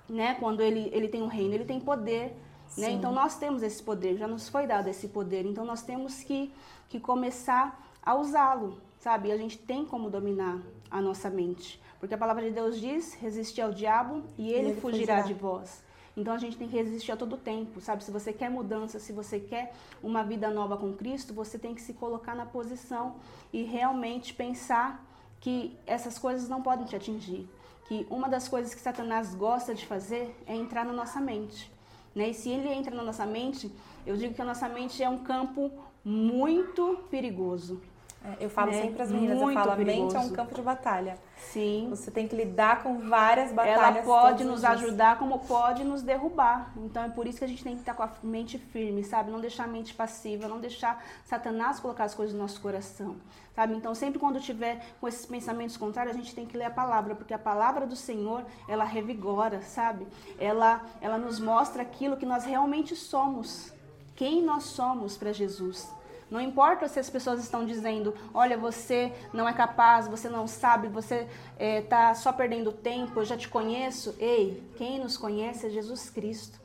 né? 0.08 0.37
Quando 0.38 0.61
ele, 0.61 0.90
ele 0.92 1.08
tem 1.08 1.23
um 1.23 1.26
reino, 1.26 1.54
ele 1.54 1.64
tem 1.64 1.80
poder, 1.80 2.37
né? 2.76 2.90
Então 2.90 3.12
nós 3.12 3.37
temos 3.38 3.62
esse 3.62 3.82
poder, 3.82 4.16
já 4.16 4.26
nos 4.26 4.49
foi 4.49 4.66
dado 4.66 4.88
esse 4.88 5.08
poder. 5.08 5.44
Então 5.44 5.64
nós 5.64 5.82
temos 5.82 6.23
que, 6.23 6.52
que 6.88 7.00
começar 7.00 7.80
a 8.02 8.14
usá-lo, 8.14 8.80
sabe? 8.99 9.32
A 9.32 9.37
gente 9.37 9.58
tem 9.58 9.85
como 9.85 10.11
dominar 10.11 10.61
a 10.90 11.00
nossa 11.00 11.30
mente. 11.30 11.80
Porque 11.99 12.14
a 12.14 12.18
palavra 12.18 12.42
de 12.44 12.50
Deus 12.50 12.80
diz: 12.80 13.14
resistir 13.14 13.62
ao 13.62 13.73
diabo 13.73 14.23
e 14.37 14.52
ele, 14.52 14.70
ele 14.70 14.80
fugirá, 14.80 15.16
fugirá 15.16 15.20
de 15.23 15.35
vós. 15.35 15.85
Então 16.16 16.32
a 16.32 16.38
gente 16.38 16.56
tem 16.56 16.66
que 16.66 16.76
resistir 16.76 17.12
a 17.12 17.16
todo 17.16 17.37
tempo, 17.37 17.80
sabe? 17.80 18.02
Se 18.02 18.11
você 18.11 18.32
quer 18.32 18.50
mudança, 18.50 18.99
se 18.99 19.12
você 19.12 19.38
quer 19.38 19.75
uma 20.02 20.23
vida 20.23 20.49
nova 20.50 20.76
com 20.76 20.94
Cristo, 20.94 21.35
você 21.35 21.58
tem 21.58 21.75
que 21.75 21.82
se 21.82 21.92
colocar 21.92 22.35
na 22.35 22.46
posição 22.46 23.16
e 23.52 23.62
realmente 23.62 24.32
pensar 24.32 25.04
que 25.40 25.76
essas 25.87 26.18
coisas 26.18 26.49
não 26.49 26.62
podem 26.62 26.87
te 26.87 26.96
atingir 26.96 27.46
que 27.87 28.06
uma 28.11 28.28
das 28.28 28.49
coisas 28.49 28.75
que 28.75 28.80
Satanás 28.80 29.35
gosta 29.35 29.75
de 29.75 29.87
fazer 29.87 30.37
é 30.46 30.54
entrar 30.54 30.85
na 30.85 30.92
nossa 30.92 31.20
mente. 31.20 31.70
Né? 32.14 32.30
E 32.30 32.35
se 32.35 32.50
ele 32.50 32.68
entra 32.68 32.94
na 32.94 33.02
nossa 33.02 33.25
mente, 33.25 33.70
eu 34.04 34.16
digo 34.16 34.35
que 34.35 34.42
a 34.42 34.44
nossa 34.44 34.68
mente 34.68 35.02
é 35.02 35.08
um 35.08 35.18
campo 35.18 35.70
muito 36.04 37.04
perigoso. 37.11 37.80
É, 38.26 38.45
eu 38.45 38.50
falo 38.50 38.73
né? 38.73 38.83
sempre 38.83 39.02
às 39.02 39.11
meninas, 39.11 39.38
muito 39.38 39.56
eu 39.56 39.64
falo, 39.64 39.76
perigoso. 39.76 40.00
a 40.00 40.02
mente 40.02 40.16
é 40.16 40.18
um 40.18 40.35
campo 40.35 40.54
de 40.54 40.62
batalha. 40.62 41.16
Sim. 41.37 41.87
Você 41.90 42.11
tem 42.11 42.26
que 42.26 42.35
lidar 42.35 42.83
com 42.83 42.99
várias 43.09 43.52
batalhas. 43.52 43.78
Ela 43.78 44.02
pode 44.02 44.42
nos 44.42 44.64
ajudar, 44.64 45.18
como 45.18 45.38
pode 45.40 45.85
nos 45.85 46.02
derrubar. 46.02 46.73
Então 46.76 47.04
é 47.04 47.09
por 47.09 47.26
isso 47.26 47.38
que 47.38 47.45
a 47.45 47.49
gente 47.49 47.62
tem 47.62 47.75
que 47.75 47.80
estar 47.80 47.95
com 47.95 48.02
a 48.02 48.11
mente 48.25 48.59
firme, 48.59 49.04
sabe? 49.04 49.30
Não 49.30 49.40
deixar 49.40 49.64
a 49.64 49.68
mente 49.68 49.95
passiva, 49.95 50.49
não 50.49 50.59
deixar 50.59 51.04
Satanás 51.25 51.78
colocar 51.78 52.04
as 52.04 52.14
coisas 52.14 52.35
no 52.35 52.42
nosso 52.42 52.61
coração, 52.61 53.16
sabe? 53.54 53.75
Então 53.75 53.95
sempre 53.95 54.18
quando 54.18 54.40
tiver 54.40 54.85
com 55.00 55.06
esses 55.06 55.25
pensamentos 55.25 55.76
contrários, 55.76 56.16
a 56.16 56.18
gente 56.18 56.35
tem 56.35 56.47
que 56.47 56.56
ler 56.56 56.64
a 56.64 56.71
palavra, 56.71 57.14
porque 57.14 57.33
a 57.33 57.38
palavra 57.38 57.87
do 57.87 57.95
Senhor, 57.95 58.45
ela 58.66 58.85
revigora, 58.85 59.62
sabe? 59.62 60.06
Ela, 60.38 60.85
ela 61.00 61.16
nos 61.16 61.38
mostra 61.38 61.83
aquilo 61.83 62.16
que 62.16 62.26
nós 62.26 62.45
realmente 62.45 62.97
somos, 62.97 63.73
quem 64.16 64.42
nós 64.42 64.64
somos 64.64 65.16
para 65.16 65.33
Jesus. 65.33 65.96
Não 66.28 66.40
importa 66.40 66.88
se 66.88 66.99
as 66.99 67.09
pessoas 67.09 67.40
estão 67.40 67.64
dizendo, 67.64 68.12
olha, 68.35 68.59
você 68.59 69.12
não 69.33 69.49
é 69.49 69.52
capaz, 69.52 70.09
você 70.09 70.28
não 70.28 70.47
sabe, 70.49 70.88
você 70.88 71.28
está 71.59 72.09
eh, 72.09 72.11
é, 72.11 72.14
só 72.14 72.33
perdendo 72.33 72.73
tempo, 72.73 73.21
eu 73.21 73.25
já 73.25 73.37
te 73.37 73.49
conheço. 73.49 74.14
Ei, 74.18 74.62
quem 74.76 74.99
nos 74.99 75.16
conhece 75.16 75.66
é 75.66 75.71
Jesus 75.71 76.11
Cristo. 76.11 76.61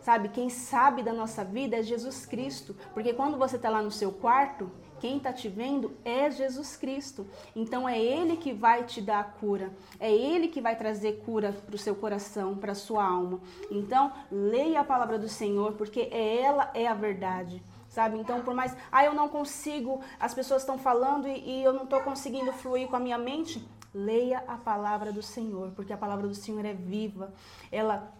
Sabe, 0.00 0.30
quem 0.30 0.48
sabe 0.48 1.02
da 1.02 1.12
nossa 1.12 1.44
vida 1.44 1.76
é 1.76 1.82
Jesus 1.82 2.24
Cristo. 2.24 2.74
Porque 2.94 3.12
quando 3.12 3.36
você 3.36 3.56
está 3.56 3.68
lá 3.68 3.82
no 3.82 3.90
seu 3.90 4.10
quarto, 4.10 4.70
quem 4.98 5.18
está 5.18 5.30
te 5.30 5.46
vendo 5.46 5.92
é 6.04 6.30
Jesus 6.30 6.74
Cristo. 6.76 7.26
Então 7.54 7.86
é 7.86 8.00
Ele 8.00 8.38
que 8.38 8.52
vai 8.52 8.84
te 8.84 9.02
dar 9.02 9.20
a 9.20 9.24
cura. 9.24 9.70
É 10.00 10.10
Ele 10.10 10.48
que 10.48 10.60
vai 10.60 10.74
trazer 10.74 11.22
cura 11.24 11.52
para 11.52 11.74
o 11.74 11.78
seu 11.78 11.94
coração, 11.94 12.56
para 12.56 12.72
a 12.72 12.74
sua 12.74 13.04
alma. 13.04 13.40
Então, 13.70 14.10
leia 14.30 14.80
a 14.80 14.84
palavra 14.84 15.18
do 15.18 15.28
Senhor, 15.28 15.74
porque 15.74 16.08
é 16.10 16.40
ela 16.40 16.70
é 16.72 16.86
a 16.86 16.94
verdade 16.94 17.62
sabe? 17.92 18.18
Então, 18.18 18.40
por 18.40 18.54
mais, 18.54 18.74
ah, 18.90 19.04
eu 19.04 19.12
não 19.12 19.28
consigo, 19.28 20.00
as 20.18 20.32
pessoas 20.32 20.62
estão 20.62 20.78
falando 20.78 21.28
e, 21.28 21.60
e 21.60 21.62
eu 21.62 21.74
não 21.74 21.84
estou 21.84 22.00
conseguindo 22.00 22.50
fluir 22.52 22.88
com 22.88 22.96
a 22.96 23.00
minha 23.00 23.18
mente, 23.18 23.62
leia 23.94 24.42
a 24.48 24.56
palavra 24.56 25.12
do 25.12 25.22
Senhor, 25.22 25.70
porque 25.76 25.92
a 25.92 25.96
palavra 25.96 26.26
do 26.26 26.34
Senhor 26.34 26.64
é 26.64 26.72
viva, 26.72 27.32
ela, 27.70 28.10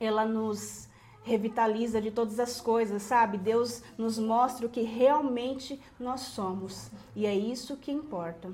ela 0.00 0.24
nos 0.24 0.88
revitaliza 1.22 2.00
de 2.00 2.10
todas 2.10 2.40
as 2.40 2.60
coisas, 2.60 3.00
sabe? 3.02 3.38
Deus 3.38 3.80
nos 3.96 4.18
mostra 4.18 4.66
o 4.66 4.68
que 4.68 4.82
realmente 4.82 5.80
nós 6.00 6.22
somos 6.22 6.90
e 7.14 7.24
é 7.24 7.34
isso 7.34 7.76
que 7.76 7.92
importa. 7.92 8.50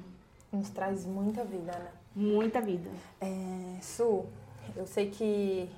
Nos 0.53 0.69
traz 0.69 1.07
muita 1.07 1.45
vida, 1.45 1.73
né? 1.73 1.91
Muita 2.15 2.61
vida. 2.61 2.91
É, 3.21 3.79
Su, 3.81 4.27
eu 4.77 4.87
sei 4.87 5.09
que 5.11 5.71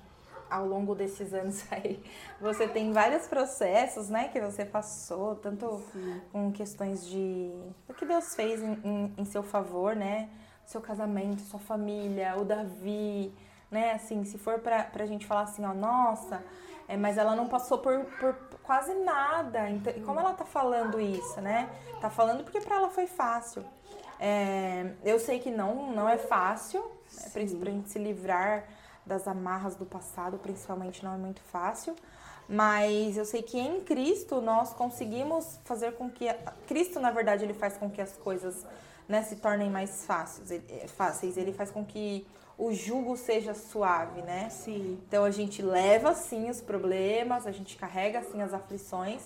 ao 0.50 0.66
longo 0.66 0.95
desses 0.95 1.33
anos 1.33 1.64
aí, 1.71 2.02
você 2.40 2.66
tem 2.66 2.92
vários 2.92 3.26
processos, 3.28 4.09
né, 4.09 4.28
que 4.28 4.40
você 4.40 4.64
passou, 4.64 5.37
tanto 5.37 5.83
Sim. 5.92 6.21
com 6.33 6.52
questões 6.52 7.07
de 7.07 7.52
o 7.88 7.95
que 7.95 8.04
Deus 8.04 8.35
fez 8.35 8.62
em, 8.62 8.73
em, 8.85 9.14
em, 9.19 9.25
seu 9.25 9.42
favor, 9.42 9.95
né, 9.95 10.28
seu 10.64 10.80
casamento, 10.80 11.40
sua 11.42 11.61
família, 11.61 12.37
o 12.37 12.45
Davi, 12.45 13.33
né, 13.71 13.92
assim, 13.92 14.25
se 14.25 14.37
for 14.37 14.59
pra, 14.59 14.83
pra 14.83 15.07
gente 15.07 15.25
falar 15.25 15.42
assim, 15.42 15.64
ó, 15.64 15.73
nossa, 15.73 16.42
é, 16.88 16.97
mas 16.97 17.16
ela 17.16 17.37
não 17.37 17.49
passou 17.49 17.78
por, 17.78 18.04
por 18.19 18.35
quase 18.62 18.92
nada, 18.95 19.71
então, 19.71 19.92
e 19.97 20.00
como 20.00 20.19
ela 20.19 20.35
tá 20.35 20.45
falando 20.45 21.00
isso, 21.00 21.40
né, 21.40 21.71
tá 22.00 22.11
falando 22.11 22.42
porque 22.42 22.61
para 22.61 22.76
ela 22.76 22.90
foi 22.90 23.07
fácil. 23.07 23.64
É, 24.23 24.92
eu 25.02 25.19
sei 25.19 25.38
que 25.38 25.50
não, 25.50 25.92
não 25.92 26.07
é 26.07 26.19
fácil, 26.19 26.83
né, 27.16 27.30
pra, 27.33 27.59
pra 27.59 27.71
gente 27.71 27.88
se 27.88 27.99
livrar 27.99 28.64
das 29.04 29.26
amarras 29.26 29.75
do 29.76 29.87
passado, 29.87 30.38
principalmente, 30.38 31.04
não 31.04 31.14
é 31.14 31.16
muito 31.16 31.40
fácil. 31.42 31.95
Mas 32.49 33.16
eu 33.16 33.25
sei 33.25 33.42
que 33.42 33.59
em 33.59 33.80
Cristo 33.80 34.40
nós 34.40 34.73
conseguimos 34.73 35.59
fazer 35.64 35.92
com 35.92 36.11
que. 36.11 36.26
Cristo, 36.66 36.99
na 36.99 37.11
verdade, 37.11 37.45
ele 37.45 37.54
faz 37.54 37.76
com 37.76 37.88
que 37.88 38.00
as 38.00 38.16
coisas 38.16 38.66
né, 39.09 39.23
se 39.23 39.37
tornem 39.37 39.71
mais 39.71 40.04
fáceis. 40.04 40.50
Ele, 40.50 40.64
é, 40.69 40.88
fáceis. 40.88 41.37
Ele 41.37 41.52
faz 41.52 41.71
com 41.71 41.85
que 41.85 42.26
o 42.59 42.73
jugo 42.73 43.16
seja 43.16 43.54
suave, 43.54 44.21
né? 44.23 44.50
Sim. 44.50 45.00
Então 45.07 45.25
a 45.25 45.30
gente 45.30 45.62
leva 45.62 46.14
sim 46.14 46.50
os 46.50 46.61
problemas, 46.61 47.47
a 47.47 47.52
gente 47.52 47.76
carrega 47.76 48.23
sim 48.23 48.42
as 48.42 48.52
aflições, 48.52 49.23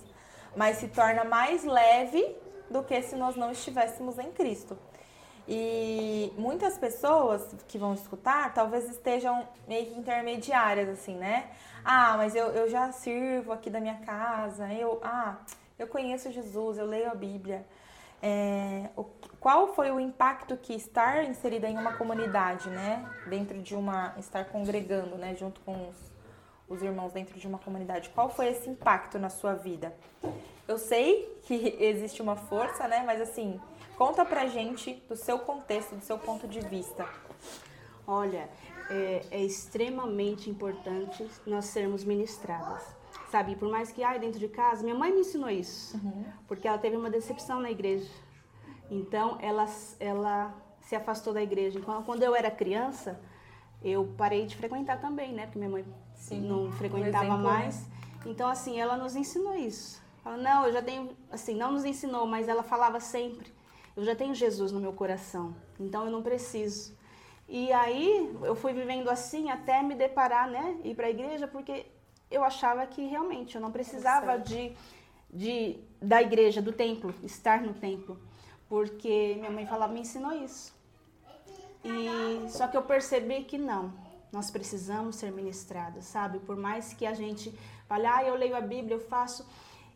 mas 0.54 0.76
se 0.78 0.88
torna 0.88 1.24
mais 1.24 1.64
leve 1.64 2.36
do 2.70 2.82
que 2.82 3.00
se 3.02 3.16
nós 3.16 3.36
não 3.36 3.50
estivéssemos 3.50 4.18
em 4.18 4.30
Cristo. 4.30 4.78
E 5.46 6.32
muitas 6.38 6.78
pessoas 6.78 7.54
que 7.68 7.76
vão 7.76 7.92
escutar 7.92 8.54
talvez 8.54 8.88
estejam 8.88 9.46
meio 9.68 9.86
que 9.86 9.98
intermediárias, 9.98 10.88
assim, 10.88 11.16
né? 11.16 11.50
Ah, 11.84 12.14
mas 12.16 12.34
eu, 12.34 12.46
eu 12.46 12.68
já 12.68 12.90
sirvo 12.92 13.52
aqui 13.52 13.68
da 13.68 13.78
minha 13.78 13.96
casa, 13.96 14.72
eu, 14.72 15.00
ah, 15.02 15.36
eu 15.78 15.86
conheço 15.86 16.32
Jesus, 16.32 16.78
eu 16.78 16.86
leio 16.86 17.10
a 17.10 17.14
Bíblia. 17.14 17.66
É, 18.22 18.88
o, 18.96 19.04
qual 19.38 19.74
foi 19.74 19.90
o 19.90 20.00
impacto 20.00 20.56
que 20.56 20.72
estar 20.72 21.24
inserida 21.24 21.68
em 21.68 21.76
uma 21.76 21.92
comunidade, 21.92 22.70
né? 22.70 23.04
Dentro 23.26 23.60
de 23.60 23.74
uma. 23.74 24.14
estar 24.18 24.46
congregando, 24.46 25.16
né? 25.16 25.34
Junto 25.34 25.60
com 25.60 25.90
os, 25.90 25.96
os 26.66 26.82
irmãos 26.82 27.12
dentro 27.12 27.38
de 27.38 27.46
uma 27.46 27.58
comunidade. 27.58 28.08
Qual 28.14 28.30
foi 28.30 28.48
esse 28.48 28.70
impacto 28.70 29.18
na 29.18 29.28
sua 29.28 29.52
vida? 29.52 29.94
Eu 30.66 30.78
sei 30.78 31.38
que 31.42 31.76
existe 31.78 32.22
uma 32.22 32.34
força, 32.34 32.88
né? 32.88 33.02
Mas 33.04 33.20
assim, 33.20 33.60
Conta 33.96 34.24
pra 34.24 34.46
gente 34.46 34.94
do 35.08 35.14
seu 35.14 35.38
contexto, 35.38 35.94
do 35.94 36.02
seu 36.02 36.18
ponto 36.18 36.48
de 36.48 36.60
vista. 36.60 37.08
Olha, 38.06 38.48
é, 38.90 39.24
é 39.30 39.42
extremamente 39.42 40.50
importante 40.50 41.28
nós 41.46 41.66
sermos 41.66 42.04
ministradas. 42.04 42.82
Sabe, 43.30 43.56
por 43.56 43.70
mais 43.70 43.92
que, 43.92 44.02
ai, 44.02 44.18
dentro 44.18 44.38
de 44.38 44.48
casa, 44.48 44.82
minha 44.82 44.94
mãe 44.94 45.12
me 45.12 45.20
ensinou 45.20 45.48
isso. 45.48 45.96
Uhum. 45.96 46.24
Porque 46.46 46.66
ela 46.66 46.78
teve 46.78 46.96
uma 46.96 47.10
decepção 47.10 47.60
na 47.60 47.70
igreja. 47.70 48.10
Então, 48.90 49.38
ela, 49.40 49.66
ela 50.00 50.54
se 50.80 50.94
afastou 50.94 51.32
da 51.32 51.42
igreja. 51.42 51.78
Então, 51.78 52.02
quando 52.02 52.22
eu 52.22 52.34
era 52.34 52.50
criança, 52.50 53.20
eu 53.82 54.12
parei 54.16 54.44
de 54.44 54.56
frequentar 54.56 55.00
também, 55.00 55.32
né? 55.32 55.46
Porque 55.46 55.58
minha 55.58 55.70
mãe 55.70 55.84
Sim, 56.14 56.40
não 56.40 56.70
frequentava 56.72 57.24
exemplo, 57.24 57.42
né? 57.42 57.42
mais. 57.42 57.86
Né? 57.86 57.94
Então, 58.26 58.48
assim, 58.48 58.80
ela 58.80 58.96
nos 58.96 59.14
ensinou 59.14 59.54
isso. 59.54 60.02
Ela, 60.24 60.36
não, 60.36 60.66
eu 60.66 60.72
já 60.72 60.82
tenho, 60.82 61.16
assim, 61.30 61.54
não 61.54 61.72
nos 61.72 61.84
ensinou, 61.84 62.26
mas 62.26 62.48
ela 62.48 62.62
falava 62.62 62.98
sempre 62.98 63.53
eu 63.96 64.04
já 64.04 64.14
tenho 64.14 64.34
Jesus 64.34 64.72
no 64.72 64.80
meu 64.80 64.92
coração, 64.92 65.54
então 65.78 66.04
eu 66.04 66.10
não 66.10 66.22
preciso. 66.22 66.96
E 67.48 67.72
aí 67.72 68.34
eu 68.42 68.54
fui 68.56 68.72
vivendo 68.72 69.08
assim 69.08 69.50
até 69.50 69.82
me 69.82 69.94
deparar, 69.94 70.48
né, 70.48 70.78
ir 70.82 70.94
para 70.94 71.06
a 71.06 71.10
igreja, 71.10 71.46
porque 71.46 71.86
eu 72.30 72.42
achava 72.42 72.86
que 72.86 73.06
realmente 73.06 73.54
eu 73.54 73.60
não 73.60 73.70
precisava 73.70 74.38
de, 74.38 74.74
de 75.30 75.78
da 76.00 76.20
igreja, 76.20 76.60
do 76.60 76.72
templo, 76.72 77.14
estar 77.22 77.60
no 77.60 77.74
templo, 77.74 78.18
porque 78.68 79.34
minha 79.38 79.50
mãe 79.50 79.66
falava, 79.66 79.92
me 79.92 80.00
ensinou 80.00 80.32
isso. 80.32 80.74
E 81.84 82.50
só 82.50 82.66
que 82.66 82.76
eu 82.76 82.82
percebi 82.82 83.44
que 83.44 83.58
não, 83.58 83.92
nós 84.32 84.50
precisamos 84.50 85.16
ser 85.16 85.30
ministrados, 85.30 86.06
sabe? 86.06 86.38
Por 86.40 86.56
mais 86.56 86.94
que 86.94 87.06
a 87.06 87.12
gente 87.12 87.56
fale, 87.86 88.06
ah, 88.06 88.24
eu 88.24 88.34
leio 88.34 88.56
a 88.56 88.60
Bíblia, 88.60 88.96
eu 88.96 89.00
faço, 89.00 89.46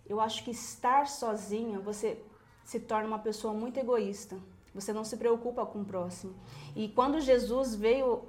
eu 0.07 0.21
acho 0.21 0.45
que 0.45 0.51
estar 0.51 1.07
sozinha, 1.07 1.81
você 1.81 2.23
se 2.69 2.79
torna 2.79 3.09
uma 3.09 3.19
pessoa 3.19 3.55
muito 3.55 3.81
egoísta. 3.81 4.37
Você 4.75 4.93
não 4.93 5.03
se 5.03 5.17
preocupa 5.17 5.65
com 5.65 5.81
o 5.81 5.85
próximo. 5.87 6.35
E 6.77 6.87
quando 6.89 7.19
Jesus 7.19 7.75
veio 7.75 8.25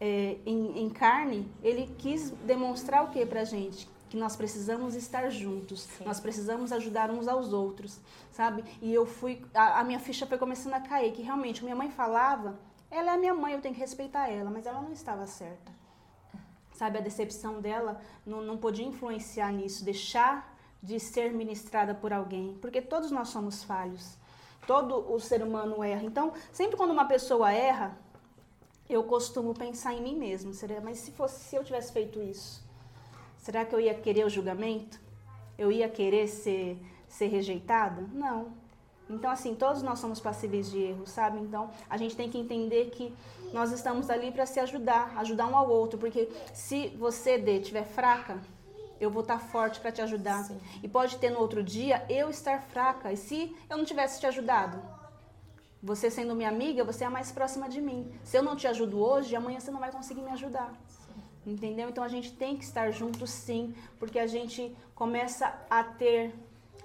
é, 0.00 0.36
em, 0.46 0.84
em, 0.84 0.88
carne, 0.88 1.50
ele 1.64 1.92
quis 1.98 2.30
demonstrar 2.46 3.02
o 3.02 3.10
que 3.10 3.26
para 3.26 3.42
gente? 3.42 3.88
Que 4.08 4.16
nós 4.16 4.36
precisamos 4.36 4.94
estar 4.94 5.28
juntos, 5.30 5.80
Sim. 5.80 6.04
nós 6.04 6.20
precisamos 6.20 6.70
ajudar 6.70 7.10
uns 7.10 7.26
aos 7.26 7.52
outros, 7.52 7.98
sabe? 8.30 8.64
E 8.80 8.94
eu 8.94 9.04
fui, 9.04 9.44
a, 9.52 9.80
a 9.80 9.84
minha 9.84 9.98
ficha 9.98 10.28
foi 10.28 10.38
começando 10.38 10.74
a 10.74 10.80
cair, 10.80 11.10
que 11.10 11.22
realmente 11.22 11.64
minha 11.64 11.74
mãe 11.74 11.90
falava, 11.90 12.56
ela 12.88 13.14
é 13.14 13.16
minha 13.16 13.34
mãe, 13.34 13.54
eu 13.54 13.60
tenho 13.60 13.74
que 13.74 13.80
respeitar 13.80 14.28
ela, 14.28 14.48
mas 14.48 14.64
ela 14.64 14.80
não 14.80 14.92
estava 14.92 15.26
certa. 15.26 15.72
Sabe, 16.72 16.98
a 16.98 17.00
decepção 17.00 17.60
dela 17.60 18.00
não, 18.24 18.42
não 18.42 18.56
podia 18.56 18.86
influenciar 18.86 19.50
nisso, 19.50 19.84
deixar 19.84 20.55
de 20.82 21.00
ser 21.00 21.32
ministrada 21.32 21.94
por 21.94 22.12
alguém, 22.12 22.56
porque 22.60 22.80
todos 22.80 23.10
nós 23.10 23.28
somos 23.28 23.64
falhos. 23.64 24.16
Todo 24.66 25.12
o 25.12 25.20
ser 25.20 25.42
humano 25.42 25.82
erra. 25.82 26.02
Então, 26.02 26.32
sempre 26.52 26.76
quando 26.76 26.90
uma 26.90 27.04
pessoa 27.04 27.52
erra, 27.52 27.96
eu 28.88 29.04
costumo 29.04 29.54
pensar 29.54 29.94
em 29.94 30.02
mim 30.02 30.16
mesmo. 30.16 30.52
Seria, 30.52 30.80
mas 30.80 30.98
se 30.98 31.12
fosse 31.12 31.40
se 31.44 31.56
eu 31.56 31.64
tivesse 31.64 31.92
feito 31.92 32.20
isso, 32.20 32.64
será 33.38 33.64
que 33.64 33.74
eu 33.74 33.80
ia 33.80 33.94
querer 33.94 34.26
o 34.26 34.30
julgamento? 34.30 35.00
Eu 35.56 35.70
ia 35.70 35.88
querer 35.88 36.26
ser 36.26 36.78
ser 37.08 37.28
rejeitada? 37.28 38.04
Não. 38.12 38.52
Então, 39.08 39.30
assim, 39.30 39.54
todos 39.54 39.82
nós 39.82 39.98
somos 40.00 40.20
passíveis 40.20 40.70
de 40.70 40.78
erro, 40.78 41.06
sabe? 41.06 41.38
Então, 41.38 41.70
a 41.88 41.96
gente 41.96 42.16
tem 42.16 42.28
que 42.28 42.38
entender 42.38 42.90
que 42.90 43.14
nós 43.52 43.70
estamos 43.70 44.10
ali 44.10 44.32
para 44.32 44.44
se 44.46 44.58
ajudar, 44.58 45.16
ajudar 45.18 45.46
um 45.46 45.56
ao 45.56 45.70
outro, 45.70 45.98
porque 45.98 46.28
se 46.52 46.88
você, 46.88 47.38
D, 47.38 47.60
estiver 47.60 47.84
fraca, 47.84 48.40
eu 49.00 49.10
vou 49.10 49.22
estar 49.22 49.38
forte 49.38 49.80
para 49.80 49.92
te 49.92 50.02
ajudar. 50.02 50.44
Sim. 50.44 50.58
E 50.82 50.88
pode 50.88 51.18
ter 51.18 51.30
no 51.30 51.40
outro 51.40 51.62
dia 51.62 52.04
eu 52.08 52.30
estar 52.30 52.60
fraca. 52.62 53.12
E 53.12 53.16
se 53.16 53.54
eu 53.68 53.76
não 53.76 53.84
tivesse 53.84 54.20
te 54.20 54.26
ajudado? 54.26 54.80
Você 55.82 56.10
sendo 56.10 56.34
minha 56.34 56.48
amiga, 56.48 56.84
você 56.84 57.04
é 57.04 57.06
a 57.06 57.10
mais 57.10 57.30
próxima 57.30 57.68
de 57.68 57.80
mim. 57.80 58.10
Se 58.24 58.36
eu 58.36 58.42
não 58.42 58.56
te 58.56 58.66
ajudo 58.66 58.98
hoje, 58.98 59.36
amanhã 59.36 59.60
você 59.60 59.70
não 59.70 59.80
vai 59.80 59.92
conseguir 59.92 60.22
me 60.22 60.30
ajudar. 60.30 60.72
Sim. 60.88 61.52
Entendeu? 61.52 61.88
Então 61.88 62.02
a 62.02 62.08
gente 62.08 62.32
tem 62.32 62.56
que 62.56 62.64
estar 62.64 62.90
junto 62.90 63.26
sim, 63.26 63.74
porque 63.98 64.18
a 64.18 64.26
gente 64.26 64.76
começa 64.94 65.52
a 65.70 65.84
ter 65.84 66.34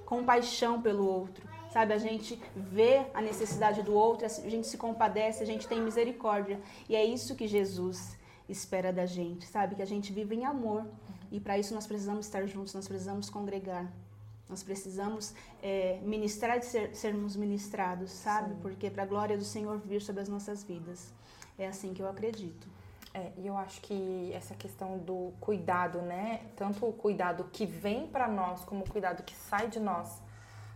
compaixão 0.05 0.81
pelo 0.81 1.07
outro. 1.07 1.49
Sabe, 1.71 1.93
a 1.93 1.97
gente 1.97 2.37
vê 2.53 3.05
a 3.13 3.21
necessidade 3.21 3.81
do 3.81 3.93
outro, 3.93 4.25
a 4.25 4.49
gente 4.49 4.67
se 4.67 4.77
compadece, 4.77 5.41
a 5.41 5.45
gente 5.45 5.65
tem 5.69 5.79
misericórdia. 5.79 6.59
E 6.89 6.97
é 6.97 7.05
isso 7.05 7.33
que 7.33 7.47
Jesus 7.47 8.17
espera 8.49 8.91
da 8.91 9.05
gente, 9.05 9.47
sabe? 9.47 9.75
Que 9.75 9.81
a 9.81 9.87
gente 9.87 10.11
viva 10.11 10.35
em 10.35 10.43
amor, 10.43 10.85
e 11.31 11.39
para 11.39 11.57
isso 11.57 11.73
nós 11.73 11.87
precisamos 11.87 12.25
estar 12.25 12.45
juntos, 12.45 12.73
nós 12.73 12.87
precisamos 12.87 13.29
congregar. 13.29 13.91
Nós 14.49 14.61
precisamos 14.61 15.33
é, 15.63 15.99
ministrar 16.03 16.57
e 16.57 16.61
ser, 16.61 16.93
sermos 16.93 17.37
ministrados, 17.37 18.11
sabe? 18.11 18.53
Sim. 18.53 18.59
Porque 18.61 18.89
para 18.89 19.03
a 19.03 19.05
glória 19.05 19.37
do 19.37 19.45
Senhor 19.45 19.79
vir 19.79 20.01
sobre 20.01 20.21
as 20.21 20.27
nossas 20.27 20.61
vidas. 20.61 21.13
É 21.57 21.67
assim 21.67 21.93
que 21.93 22.01
eu 22.01 22.09
acredito. 22.09 22.67
É, 23.13 23.31
e 23.37 23.47
eu 23.47 23.57
acho 23.57 23.79
que 23.81 24.31
essa 24.33 24.53
questão 24.53 24.97
do 24.97 25.31
cuidado, 25.39 26.01
né? 26.01 26.41
Tanto 26.57 26.85
o 26.85 26.91
cuidado 26.91 27.45
que 27.51 27.65
vem 27.65 28.07
para 28.07 28.27
nós, 28.27 28.65
como 28.65 28.83
o 28.83 28.89
cuidado 28.89 29.23
que 29.23 29.35
sai 29.35 29.69
de 29.69 29.79
nós 29.79 30.21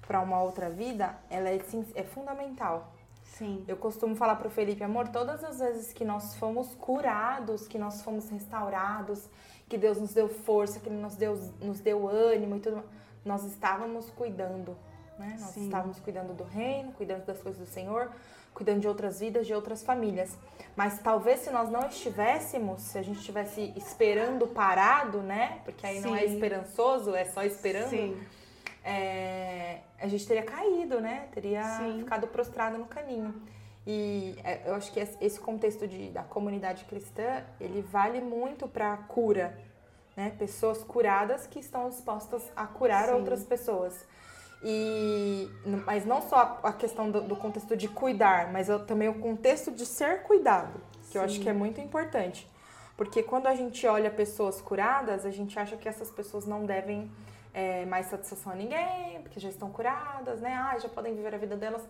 para 0.07 0.21
uma 0.21 0.41
outra 0.41 0.69
vida, 0.69 1.17
ela 1.29 1.49
é, 1.49 1.59
é 1.95 2.03
fundamental. 2.03 2.93
Sim. 3.23 3.65
Eu 3.67 3.75
costumo 3.75 4.15
falar 4.15 4.37
pro 4.37 4.49
Felipe, 4.49 4.83
amor, 4.83 5.09
todas 5.09 5.43
as 5.43 5.59
vezes 5.59 5.91
que 5.91 6.05
nós 6.05 6.35
fomos 6.35 6.73
curados, 6.75 7.67
que 7.67 7.77
nós 7.77 8.01
fomos 8.01 8.29
restaurados, 8.29 9.27
que 9.67 9.77
Deus 9.77 9.99
nos 9.99 10.13
deu 10.13 10.27
força, 10.27 10.79
que 10.79 10.89
Ele 10.89 10.97
nos 10.97 11.15
deu, 11.15 11.35
nos 11.61 11.79
deu 11.79 12.07
ânimo 12.07 12.57
e 12.57 12.59
tudo, 12.59 12.83
nós 13.23 13.43
estávamos 13.43 14.09
cuidando, 14.11 14.77
né? 15.17 15.37
Nós 15.39 15.51
Sim. 15.51 15.65
estávamos 15.65 15.99
cuidando 15.99 16.33
do 16.33 16.43
reino, 16.43 16.91
cuidando 16.91 17.25
das 17.25 17.41
coisas 17.41 17.59
do 17.59 17.71
Senhor, 17.71 18.11
cuidando 18.53 18.81
de 18.81 18.87
outras 18.87 19.19
vidas, 19.19 19.47
de 19.47 19.53
outras 19.53 19.83
famílias. 19.83 20.37
Mas 20.75 20.99
talvez 20.99 21.39
se 21.39 21.49
nós 21.49 21.69
não 21.69 21.87
estivéssemos, 21.87 22.81
se 22.81 22.97
a 22.97 23.01
gente 23.01 23.19
estivesse 23.19 23.73
esperando 23.75 24.47
parado, 24.47 25.19
né? 25.19 25.61
Porque 25.65 25.85
aí 25.85 26.01
Sim. 26.01 26.07
não 26.07 26.15
é 26.15 26.25
esperançoso, 26.25 27.15
é 27.15 27.25
só 27.25 27.43
esperando. 27.43 27.89
Sim 27.89 28.15
é, 28.85 29.79
a 29.99 30.07
gente 30.07 30.27
teria 30.27 30.43
caído, 30.43 31.01
né? 31.01 31.27
Teria 31.33 31.63
Sim. 31.79 31.99
ficado 31.99 32.27
prostrado 32.27 32.77
no 32.77 32.85
caminho. 32.85 33.33
E 33.85 34.35
é, 34.43 34.61
eu 34.65 34.75
acho 34.75 34.91
que 34.91 34.99
esse 34.99 35.39
contexto 35.39 35.87
de, 35.87 36.09
da 36.09 36.23
comunidade 36.23 36.85
cristã, 36.85 37.43
ele 37.59 37.81
vale 37.81 38.19
muito 38.19 38.67
para 38.67 38.93
a 38.93 38.97
cura, 38.97 39.57
né? 40.17 40.33
Pessoas 40.39 40.83
curadas 40.83 41.45
que 41.45 41.59
estão 41.59 41.89
dispostas 41.89 42.51
a 42.55 42.65
curar 42.65 43.09
Sim. 43.09 43.15
outras 43.15 43.43
pessoas. 43.43 44.05
E, 44.63 45.47
mas 45.85 46.05
não 46.05 46.21
só 46.21 46.59
a 46.63 46.73
questão 46.73 47.11
do, 47.11 47.21
do 47.21 47.35
contexto 47.35 47.77
de 47.77 47.87
cuidar, 47.87 48.51
mas 48.51 48.67
também 48.87 49.07
o 49.07 49.19
contexto 49.19 49.69
de 49.69 49.85
ser 49.85 50.23
cuidado, 50.23 50.81
que 51.03 51.11
Sim. 51.11 51.17
eu 51.19 51.23
acho 51.23 51.39
que 51.39 51.47
é 51.47 51.53
muito 51.53 51.79
importante. 51.79 52.49
Porque 52.97 53.21
quando 53.21 53.47
a 53.47 53.55
gente 53.55 53.85
olha 53.85 54.09
pessoas 54.09 54.61
curadas, 54.61 55.25
a 55.25 55.29
gente 55.29 55.59
acha 55.59 55.75
que 55.75 55.87
essas 55.87 56.09
pessoas 56.09 56.47
não 56.47 56.65
devem 56.65 57.11
é, 57.53 57.85
mais 57.85 58.07
satisfação 58.07 58.53
a 58.53 58.55
ninguém, 58.55 59.21
porque 59.21 59.39
já 59.39 59.49
estão 59.49 59.69
curadas, 59.69 60.41
né? 60.41 60.53
Ah, 60.53 60.77
já 60.79 60.89
podem 60.89 61.13
viver 61.13 61.35
a 61.35 61.37
vida 61.37 61.55
delas. 61.55 61.83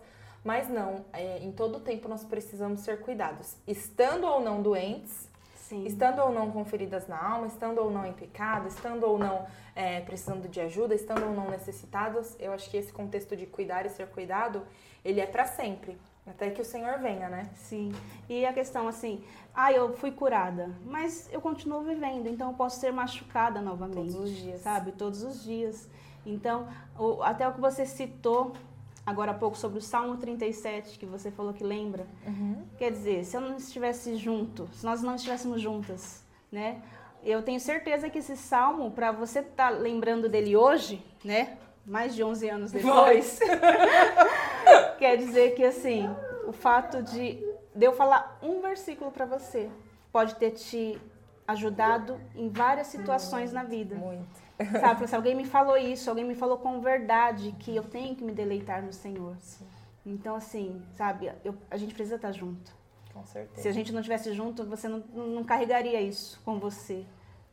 Mas 0.44 0.68
não, 0.68 1.04
é, 1.12 1.38
em 1.38 1.50
todo 1.52 1.80
tempo 1.80 2.08
nós 2.08 2.24
precisamos 2.24 2.80
ser 2.80 3.00
cuidados. 3.00 3.56
Estando 3.66 4.26
ou 4.26 4.40
não 4.40 4.62
doentes, 4.62 5.28
Sim. 5.54 5.84
estando 5.84 6.20
ou 6.20 6.32
não 6.32 6.50
com 6.52 6.64
feridas 6.64 7.08
na 7.08 7.20
alma, 7.20 7.46
estando 7.48 7.78
ou 7.78 7.90
não 7.90 8.06
em 8.06 8.12
pecado, 8.12 8.68
estando 8.68 9.04
ou 9.04 9.18
não 9.18 9.46
é, 9.74 10.00
precisando 10.00 10.48
de 10.48 10.60
ajuda, 10.60 10.94
estando 10.94 11.24
ou 11.26 11.34
não 11.34 11.50
necessitados, 11.50 12.36
eu 12.38 12.52
acho 12.52 12.70
que 12.70 12.76
esse 12.76 12.92
contexto 12.92 13.36
de 13.36 13.46
cuidar 13.46 13.84
e 13.84 13.90
ser 13.90 14.06
cuidado, 14.08 14.62
ele 15.04 15.20
é 15.20 15.26
para 15.26 15.44
sempre. 15.44 15.98
Até 16.26 16.50
que 16.50 16.60
o 16.60 16.64
Senhor 16.64 16.98
venha, 16.98 17.28
né? 17.28 17.48
Sim. 17.54 17.92
E 18.28 18.44
a 18.44 18.52
questão 18.52 18.88
assim, 18.88 19.22
ah, 19.54 19.72
eu 19.72 19.96
fui 19.96 20.10
curada, 20.10 20.70
mas 20.84 21.28
eu 21.32 21.40
continuo 21.40 21.82
vivendo, 21.82 22.28
então 22.28 22.50
eu 22.50 22.54
posso 22.56 22.80
ser 22.80 22.92
machucada 22.92 23.60
novamente. 23.60 23.96
Todos 23.96 24.14
os 24.16 24.30
dias. 24.30 24.60
Sabe? 24.60 24.92
Todos 24.92 25.22
os 25.22 25.42
dias. 25.44 25.88
Então, 26.24 26.66
até 27.22 27.46
o 27.46 27.52
que 27.52 27.60
você 27.60 27.86
citou 27.86 28.54
agora 29.06 29.30
há 29.30 29.34
pouco 29.34 29.56
sobre 29.56 29.78
o 29.78 29.80
Salmo 29.80 30.16
37, 30.16 30.98
que 30.98 31.06
você 31.06 31.30
falou 31.30 31.54
que 31.54 31.62
lembra. 31.62 32.06
Uhum. 32.26 32.64
Quer 32.76 32.90
dizer, 32.90 33.24
se 33.24 33.36
eu 33.36 33.40
não 33.40 33.56
estivesse 33.56 34.16
junto, 34.16 34.68
se 34.72 34.84
nós 34.84 35.00
não 35.00 35.14
estivéssemos 35.14 35.60
juntas, 35.60 36.24
né? 36.50 36.82
Eu 37.22 37.42
tenho 37.42 37.60
certeza 37.60 38.10
que 38.10 38.18
esse 38.18 38.36
salmo, 38.36 38.90
para 38.90 39.12
você 39.12 39.38
estar 39.38 39.70
tá 39.70 39.78
lembrando 39.78 40.28
dele 40.28 40.56
hoje, 40.56 41.04
né? 41.24 41.56
Mais 41.86 42.14
de 42.14 42.24
11 42.24 42.48
anos 42.48 42.72
depois. 42.72 43.38
Quer 44.98 45.16
dizer 45.16 45.54
que, 45.54 45.64
assim, 45.64 46.08
o 46.46 46.52
fato 46.52 47.02
de, 47.02 47.38
de 47.74 47.86
eu 47.86 47.92
falar 47.92 48.38
um 48.42 48.60
versículo 48.60 49.12
para 49.12 49.24
você 49.24 49.70
pode 50.10 50.34
ter 50.34 50.50
te 50.50 51.00
ajudado 51.46 52.20
em 52.34 52.48
várias 52.48 52.88
situações 52.88 53.52
na 53.52 53.62
vida. 53.62 53.94
Muito. 53.94 54.45
Sabe, 54.80 55.06
se 55.06 55.14
alguém 55.14 55.34
me 55.34 55.44
falou 55.44 55.76
isso, 55.76 56.08
alguém 56.08 56.24
me 56.24 56.34
falou 56.34 56.58
com 56.58 56.80
verdade 56.80 57.54
que 57.58 57.74
eu 57.76 57.82
tenho 57.82 58.16
que 58.16 58.24
me 58.24 58.32
deleitar 58.32 58.82
no 58.82 58.92
Senhor. 58.92 59.36
Sim. 59.38 59.66
Então, 60.06 60.36
assim, 60.36 60.80
sabe, 60.94 61.32
eu, 61.44 61.54
a 61.68 61.76
gente 61.76 61.92
precisa 61.92 62.14
estar 62.14 62.30
junto. 62.30 62.72
Com 63.12 63.26
certeza. 63.26 63.60
Se 63.60 63.68
a 63.68 63.72
gente 63.72 63.92
não 63.92 64.00
estivesse 64.00 64.32
junto, 64.32 64.64
você 64.64 64.88
não, 64.88 65.00
não 65.12 65.42
carregaria 65.42 66.00
isso 66.00 66.40
com 66.44 66.60
você. 66.60 67.04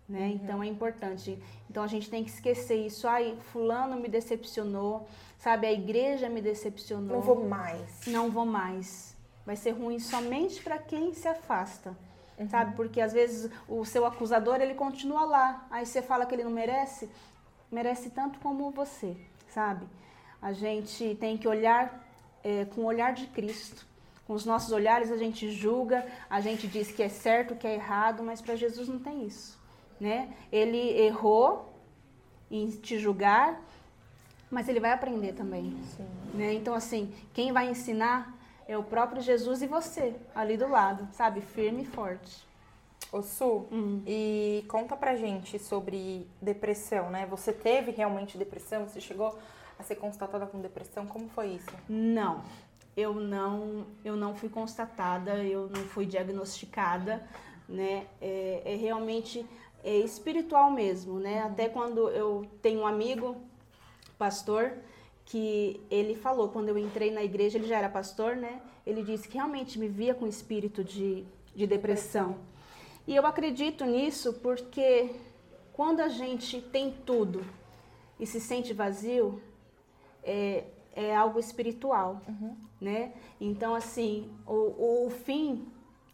Né? 0.07 0.27
Uhum. 0.27 0.31
Então 0.35 0.63
é 0.63 0.67
importante. 0.67 1.41
Então 1.69 1.81
a 1.81 1.87
gente 1.87 2.09
tem 2.09 2.23
que 2.23 2.29
esquecer 2.29 2.85
isso. 2.85 3.07
Ai, 3.07 3.35
fulano 3.51 3.95
me 3.95 4.07
decepcionou. 4.07 5.07
Sabe, 5.39 5.65
a 5.65 5.71
igreja 5.71 6.29
me 6.29 6.41
decepcionou. 6.41 7.17
Não 7.17 7.21
vou 7.21 7.43
mais. 7.43 8.01
Não 8.05 8.29
vou 8.29 8.45
mais. 8.45 9.15
Vai 9.45 9.55
ser 9.55 9.71
ruim 9.71 9.99
somente 9.99 10.61
para 10.61 10.77
quem 10.77 11.13
se 11.13 11.27
afasta. 11.27 11.97
Uhum. 12.37 12.49
Sabe? 12.49 12.75
Porque 12.75 12.99
às 12.99 13.13
vezes 13.13 13.51
o 13.67 13.85
seu 13.85 14.05
acusador, 14.05 14.61
ele 14.61 14.73
continua 14.73 15.25
lá. 15.25 15.67
Aí 15.69 15.85
você 15.85 16.01
fala 16.01 16.25
que 16.25 16.35
ele 16.35 16.43
não 16.43 16.51
merece. 16.51 17.09
Merece 17.71 18.09
tanto 18.09 18.39
como 18.39 18.69
você, 18.71 19.15
sabe? 19.49 19.85
A 20.41 20.51
gente 20.53 21.15
tem 21.19 21.37
que 21.37 21.47
olhar 21.47 22.05
é, 22.43 22.65
com 22.65 22.81
o 22.81 22.85
olhar 22.85 23.13
de 23.13 23.27
Cristo. 23.27 23.85
Com 24.27 24.33
os 24.33 24.45
nossos 24.45 24.71
olhares 24.71 25.11
a 25.11 25.17
gente 25.17 25.51
julga, 25.51 26.05
a 26.29 26.39
gente 26.39 26.67
diz 26.67 26.91
que 26.91 27.03
é 27.03 27.09
certo, 27.09 27.55
que 27.55 27.67
é 27.67 27.73
errado, 27.73 28.23
mas 28.23 28.41
para 28.41 28.55
Jesus 28.55 28.87
não 28.87 28.99
tem 28.99 29.25
isso, 29.25 29.59
né? 29.99 30.33
Ele 30.51 30.97
errou 31.01 31.73
em 32.49 32.69
te 32.69 32.97
julgar, 32.99 33.59
mas 34.49 34.69
ele 34.69 34.79
vai 34.79 34.91
aprender 34.91 35.33
também. 35.33 35.75
Né? 36.33 36.53
Então, 36.53 36.73
assim, 36.73 37.13
quem 37.33 37.51
vai 37.51 37.69
ensinar 37.69 38.33
é 38.67 38.77
o 38.77 38.83
próprio 38.83 39.21
Jesus 39.21 39.61
e 39.61 39.67
você, 39.67 40.15
ali 40.33 40.57
do 40.57 40.67
lado, 40.67 41.07
sabe? 41.13 41.41
Firme 41.41 41.83
e 41.83 41.85
forte. 41.85 42.45
Ô 43.11 43.21
Su, 43.21 43.67
uhum. 43.71 44.01
e 44.07 44.65
conta 44.67 44.95
pra 44.95 45.15
gente 45.15 45.59
sobre 45.59 46.27
depressão, 46.41 47.11
né? 47.11 47.27
Você 47.27 47.53
teve 47.53 47.91
realmente 47.91 48.37
depressão? 48.37 48.87
Você 48.87 48.99
chegou 48.99 49.37
a 49.77 49.83
ser 49.83 49.95
constatada 49.95 50.45
com 50.47 50.59
depressão? 50.59 51.05
Como 51.05 51.29
foi 51.29 51.49
isso? 51.49 51.69
Não, 51.87 52.41
eu 52.95 53.13
não, 53.13 53.85
eu 54.03 54.15
não 54.15 54.33
fui 54.33 54.49
constatada, 54.49 55.35
eu 55.43 55.69
não 55.69 55.83
fui 55.83 56.05
diagnosticada, 56.05 57.23
né? 57.67 58.07
É, 58.21 58.61
é 58.65 58.75
realmente 58.75 59.45
é 59.83 59.97
espiritual 59.97 60.71
mesmo, 60.71 61.19
né? 61.19 61.43
Até 61.43 61.67
quando 61.69 62.09
eu 62.09 62.47
tenho 62.61 62.81
um 62.81 62.87
amigo 62.87 63.35
pastor 64.17 64.73
que 65.25 65.79
ele 65.89 66.15
falou 66.15 66.49
quando 66.49 66.69
eu 66.69 66.77
entrei 66.77 67.11
na 67.11 67.23
igreja, 67.23 67.57
ele 67.57 67.67
já 67.67 67.77
era 67.77 67.89
pastor, 67.89 68.35
né? 68.35 68.61
Ele 68.85 69.03
disse 69.03 69.27
que 69.27 69.35
realmente 69.35 69.79
me 69.79 69.87
via 69.87 70.13
com 70.13 70.27
espírito 70.27 70.83
de, 70.83 71.25
de 71.55 71.65
depressão. 71.65 72.37
E 73.07 73.15
eu 73.15 73.25
acredito 73.25 73.85
nisso 73.85 74.33
porque 74.41 75.15
quando 75.73 76.01
a 76.01 76.07
gente 76.07 76.61
tem 76.61 76.91
tudo 77.05 77.45
e 78.19 78.25
se 78.25 78.39
sente 78.39 78.73
vazio, 78.73 79.41
é, 80.23 80.65
é 80.93 81.15
algo 81.15 81.39
espiritual, 81.39 82.21
uhum. 82.27 82.55
né? 82.79 83.13
Então, 83.39 83.73
assim, 83.73 84.29
o, 84.45 85.05
o 85.05 85.09
fim 85.09 85.67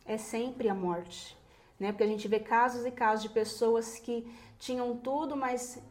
é 0.05 0.17
sempre 0.17 0.69
a 0.69 0.73
morte, 0.73 1.37
né? 1.79 1.91
Porque 1.91 2.03
a 2.03 2.07
gente 2.07 2.27
vê 2.27 2.39
casos 2.39 2.85
e 2.85 2.91
casos 2.91 3.23
de 3.23 3.29
pessoas 3.29 3.99
que 3.99 4.25
tinham 4.57 4.97
tudo, 4.97 5.35
mas 5.35 5.81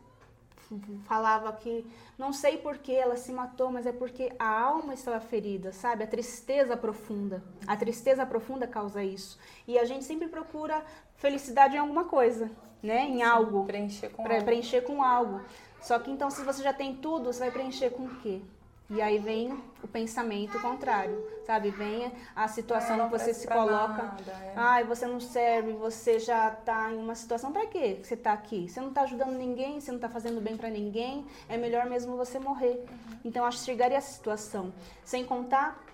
falava 1.05 1.53
que 1.53 1.87
não 2.19 2.33
sei 2.33 2.59
por 2.59 2.79
que 2.79 2.95
ela 2.95 3.17
se 3.17 3.33
matou, 3.33 3.71
mas 3.71 3.87
é 3.87 3.93
porque 3.93 4.33
a 4.39 4.61
alma 4.61 4.95
estava 4.95 5.21
ferida, 5.21 5.73
sabe? 5.73 6.05
A 6.05 6.07
tristeza 6.07 6.77
profunda. 6.77 7.43
A 7.67 7.77
tristeza 7.77 8.27
profunda 8.27 8.67
causa 8.67 9.03
isso. 9.03 9.39
E 9.67 9.79
a 9.79 9.85
gente 9.85 10.05
sempre 10.05 10.29
procura 10.29 10.85
felicidade 11.17 11.77
em 11.77 11.79
alguma 11.79 12.05
coisa, 12.05 12.51
né? 12.83 13.03
Em 13.03 13.23
algo. 13.23 13.65
Preencher 13.65 14.11
com 14.11 14.23
algo. 14.23 14.45
Preencher 14.45 14.81
com 14.83 15.03
algo. 15.03 15.41
Só 15.81 15.99
que 15.99 16.11
então, 16.11 16.31
se 16.31 16.43
você 16.43 16.63
já 16.63 16.73
tem 16.73 16.97
tudo, 16.97 17.33
você 17.33 17.41
vai 17.41 17.51
preencher 17.51 17.91
com 17.91 18.05
o 18.05 18.17
quê? 18.17 18.43
E 18.91 19.03
aí 19.03 19.19
vem 19.19 19.53
o 19.83 19.87
pensamento 19.87 20.59
contrário, 20.61 21.23
sabe? 21.45 21.71
Vem 21.71 22.11
a 22.35 22.49
situação 22.49 22.99
é, 22.99 23.05
que 23.05 23.19
você 23.19 23.35
se 23.35 23.47
coloca. 23.47 24.03
Nada, 24.03 24.33
é. 24.33 24.55
Ai, 24.57 24.85
você 24.85 25.07
não 25.07 25.21
serve, 25.21 25.73
você 25.75 26.19
já 26.19 26.51
tá 26.51 26.91
em 26.91 26.97
uma 26.97 27.15
situação. 27.15 27.53
Pra 27.53 27.67
quê 27.67 27.97
que 28.01 28.07
você 28.07 28.17
tá 28.17 28.33
aqui? 28.33 28.67
Você 28.67 28.81
não 28.81 28.91
tá 28.91 29.03
ajudando 29.03 29.33
ninguém, 29.33 29.79
você 29.79 29.93
não 29.93 29.99
tá 29.99 30.09
fazendo 30.09 30.41
bem 30.41 30.57
para 30.57 30.71
ninguém. 30.71 31.27
É 31.51 31.59
melhor 31.59 31.85
mesmo 31.85 32.17
você 32.17 32.39
morrer. 32.39 32.83
Uhum. 32.89 33.19
Então, 33.27 33.45
acho 33.45 33.59
que 33.59 33.67
chegaria 33.67 33.99
a 33.99 34.01
situação. 34.01 34.73
Sem 35.05 35.23
contar, 35.23 35.85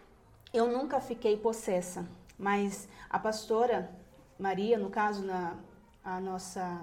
eu 0.53 0.69
nunca 0.69 1.01
fiquei 1.01 1.37
possessa. 1.37 2.07
Mas 2.39 2.87
a 3.11 3.19
pastora 3.19 3.91
Maria, 4.39 4.79
no 4.79 4.89
caso, 4.89 5.25
na, 5.25 5.57
a 6.05 6.21
nossa 6.21 6.81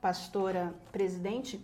pastora 0.00 0.74
presidente, 0.90 1.60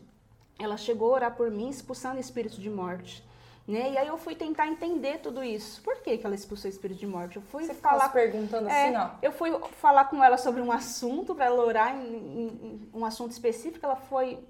ela 0.58 0.76
chegou 0.76 1.12
a 1.12 1.14
orar 1.14 1.36
por 1.36 1.50
mim 1.50 1.70
expulsando 1.70 2.20
espírito 2.20 2.60
de 2.60 2.68
morte. 2.68 3.24
Né? 3.66 3.92
E 3.92 3.98
aí 3.98 4.08
eu 4.08 4.18
fui 4.18 4.34
tentar 4.34 4.66
entender 4.66 5.18
tudo 5.18 5.42
isso. 5.42 5.80
Por 5.82 6.02
que, 6.02 6.18
que 6.18 6.26
ela 6.26 6.34
expulsou 6.34 6.68
o 6.68 6.72
espírito 6.72 6.98
de 6.98 7.06
morte? 7.06 7.36
Eu 7.36 7.42
fui 7.42 7.64
Você 7.64 7.74
falar 7.74 8.08
perguntando 8.08 8.68
é, 8.68 8.88
assim, 8.88 8.96
ó. 8.96 9.10
Eu 9.22 9.30
fui 9.30 9.50
falar 9.80 10.06
com 10.06 10.22
ela 10.22 10.36
sobre 10.36 10.60
um 10.60 10.72
assunto 10.72 11.34
para 11.34 11.44
ela 11.44 11.64
orar 11.64 11.94
em, 11.94 12.16
em, 12.16 12.46
em, 12.46 12.90
um 12.92 13.04
assunto 13.04 13.30
específico. 13.30 13.84
Ela 13.86 13.96
foi 13.96 14.40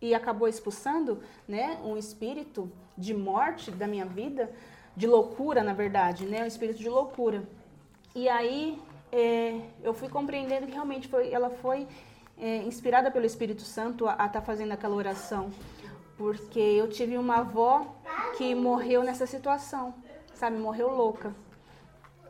e 0.00 0.14
acabou 0.14 0.48
expulsando, 0.48 1.22
né, 1.46 1.78
um 1.84 1.96
espírito 1.96 2.72
de 2.96 3.12
morte 3.12 3.70
da 3.70 3.86
minha 3.86 4.06
vida, 4.06 4.50
de 4.96 5.06
loucura, 5.06 5.62
na 5.62 5.74
verdade, 5.74 6.24
né, 6.24 6.42
um 6.42 6.46
espírito 6.46 6.78
de 6.78 6.88
loucura. 6.88 7.42
E 8.14 8.28
aí 8.28 8.80
é, 9.12 9.60
eu 9.82 9.92
fui 9.92 10.08
compreendendo 10.08 10.66
que 10.66 10.72
realmente 10.72 11.08
foi, 11.08 11.32
ela 11.32 11.50
foi 11.50 11.86
é, 12.38 12.56
inspirada 12.58 13.10
pelo 13.10 13.26
Espírito 13.26 13.62
Santo 13.62 14.08
a 14.08 14.12
estar 14.12 14.28
tá 14.28 14.40
fazendo 14.40 14.72
aquela 14.72 14.94
oração 14.94 15.50
porque 16.20 16.60
eu 16.60 16.86
tive 16.86 17.16
uma 17.16 17.36
avó 17.36 17.96
que 18.36 18.54
morreu 18.54 19.02
nessa 19.02 19.26
situação, 19.26 19.94
sabe? 20.34 20.58
Morreu 20.58 20.94
louca. 20.94 21.34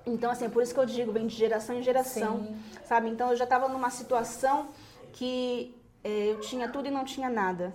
Então, 0.07 0.31
assim, 0.31 0.45
é 0.45 0.49
por 0.49 0.63
isso 0.63 0.73
que 0.73 0.79
eu 0.79 0.87
digo, 0.87 1.11
vem 1.11 1.27
de 1.27 1.35
geração 1.35 1.75
em 1.75 1.83
geração, 1.83 2.45
Sim. 2.45 2.57
sabe? 2.85 3.09
Então, 3.09 3.31
eu 3.31 3.37
já 3.37 3.43
estava 3.43 3.69
numa 3.69 3.91
situação 3.91 4.69
que 5.13 5.75
é, 6.05 6.31
eu 6.31 6.39
tinha 6.39 6.69
tudo 6.69 6.87
e 6.87 6.91
não 6.93 7.05
tinha 7.05 7.29
nada, 7.29 7.75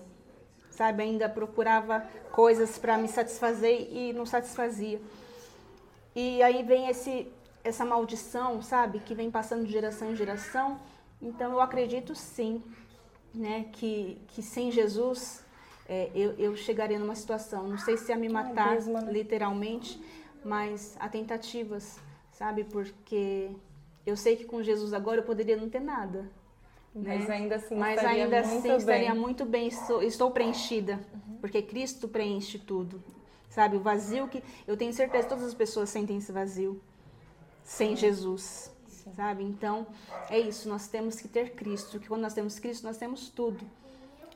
sabe? 0.71 1.03
Ainda 1.03 1.27
procurava 1.27 2.07
coisas 2.31 2.77
para 2.77 2.97
me 2.97 3.09
satisfazer 3.09 3.89
e 3.91 4.13
não 4.13 4.25
satisfazia. 4.25 5.01
E 6.15 6.41
aí 6.41 6.63
vem 6.63 6.87
esse, 6.87 7.29
essa 7.61 7.83
maldição, 7.83 8.61
sabe? 8.61 8.99
Que 8.99 9.13
vem 9.13 9.29
passando 9.29 9.65
de 9.65 9.71
geração 9.73 10.13
em 10.13 10.15
geração. 10.15 10.79
Então, 11.21 11.51
eu 11.51 11.59
acredito 11.59 12.15
sim, 12.15 12.63
né? 13.33 13.65
Que, 13.73 14.21
que 14.29 14.41
sem 14.41 14.71
Jesus 14.71 15.43
é, 15.87 16.09
eu, 16.15 16.33
eu 16.37 16.55
chegaria 16.55 16.97
numa 16.97 17.15
situação, 17.15 17.67
não 17.67 17.77
sei 17.77 17.97
se 17.97 18.11
a 18.11 18.15
me 18.15 18.29
matar, 18.29 18.71
mesmo, 18.71 18.93
né? 18.93 19.11
literalmente, 19.11 20.01
mas 20.43 20.95
há 20.99 21.07
tentativas 21.07 21.99
sabe? 22.35 22.63
Porque 22.65 23.49
eu 24.05 24.15
sei 24.15 24.35
que 24.35 24.45
com 24.45 24.61
Jesus 24.61 24.93
agora 24.93 25.21
eu 25.21 25.23
poderia 25.23 25.57
não 25.57 25.69
ter 25.69 25.81
nada. 25.81 26.29
Mas 26.93 27.27
né? 27.27 27.35
ainda 27.35 27.55
assim, 27.55 27.75
Mas 27.75 27.97
estaria 27.97 28.23
ainda 28.23 28.41
muito 28.41 28.57
assim 28.57 28.67
bem. 28.67 28.77
estaria 28.77 29.15
muito 29.15 29.45
bem, 29.45 29.67
estou, 29.67 30.03
estou 30.03 30.31
preenchida, 30.31 30.99
uhum. 31.13 31.37
porque 31.41 31.61
Cristo 31.61 32.07
preenche 32.07 32.57
tudo. 32.57 33.03
Sabe, 33.49 33.77
o 33.77 33.79
vazio 33.79 34.27
que 34.27 34.43
eu 34.67 34.75
tenho 34.75 34.93
certeza 34.93 35.23
que 35.23 35.29
todas 35.29 35.45
as 35.45 35.53
pessoas 35.53 35.89
sentem 35.89 36.17
esse 36.17 36.31
vazio 36.31 36.81
sem 37.63 37.89
Sim. 37.89 37.95
Jesus. 37.95 38.71
Sim. 38.87 39.13
Sabe? 39.13 39.43
Então, 39.43 39.87
é 40.29 40.39
isso, 40.39 40.67
nós 40.67 40.87
temos 40.87 41.19
que 41.19 41.27
ter 41.27 41.51
Cristo, 41.51 41.99
que 41.99 42.07
quando 42.07 42.21
nós 42.21 42.33
temos 42.33 42.59
Cristo, 42.59 42.85
nós 42.85 42.97
temos 42.97 43.29
tudo 43.29 43.65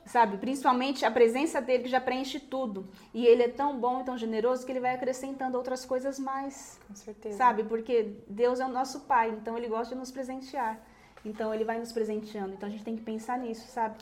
sabe? 0.06 0.38
Principalmente 0.38 1.04
a 1.04 1.10
presença 1.10 1.60
dele 1.60 1.84
que 1.84 1.88
já 1.88 2.00
preenche 2.00 2.40
tudo. 2.40 2.88
E 3.12 3.26
ele 3.26 3.42
é 3.42 3.48
tão 3.48 3.78
bom 3.78 4.00
e 4.00 4.04
tão 4.04 4.16
generoso 4.16 4.64
que 4.64 4.72
ele 4.72 4.80
vai 4.80 4.94
acrescentando 4.94 5.56
outras 5.56 5.84
coisas 5.84 6.18
mais. 6.18 6.78
Com 6.86 6.94
certeza. 6.94 7.36
Sabe? 7.36 7.64
Porque 7.64 8.16
Deus 8.28 8.60
é 8.60 8.66
o 8.66 8.68
nosso 8.68 9.00
Pai, 9.00 9.30
então 9.30 9.56
ele 9.56 9.68
gosta 9.68 9.94
de 9.94 10.00
nos 10.00 10.10
presentear. 10.10 10.80
Então 11.24 11.54
ele 11.54 11.64
vai 11.64 11.78
nos 11.78 11.92
presenteando. 11.92 12.54
Então 12.54 12.68
a 12.68 12.72
gente 12.72 12.84
tem 12.84 12.96
que 12.96 13.02
pensar 13.02 13.38
nisso, 13.38 13.66
sabe? 13.70 13.96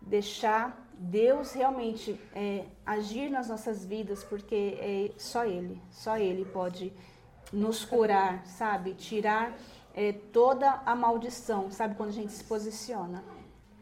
Deixar 0.00 0.86
Deus 0.98 1.52
realmente 1.52 2.18
é, 2.34 2.64
agir 2.84 3.28
nas 3.28 3.48
nossas 3.48 3.84
vidas, 3.84 4.24
porque 4.24 4.78
é 4.80 5.10
só 5.18 5.44
Ele, 5.44 5.80
só 5.90 6.16
Ele 6.16 6.44
pode 6.44 6.92
nos 7.52 7.84
curar, 7.84 8.46
sabe? 8.46 8.94
Tirar 8.94 9.56
é, 9.94 10.12
toda 10.12 10.82
a 10.86 10.94
maldição, 10.94 11.70
sabe? 11.70 11.94
Quando 11.96 12.10
a 12.10 12.12
gente 12.12 12.32
se 12.32 12.44
posiciona. 12.44 13.22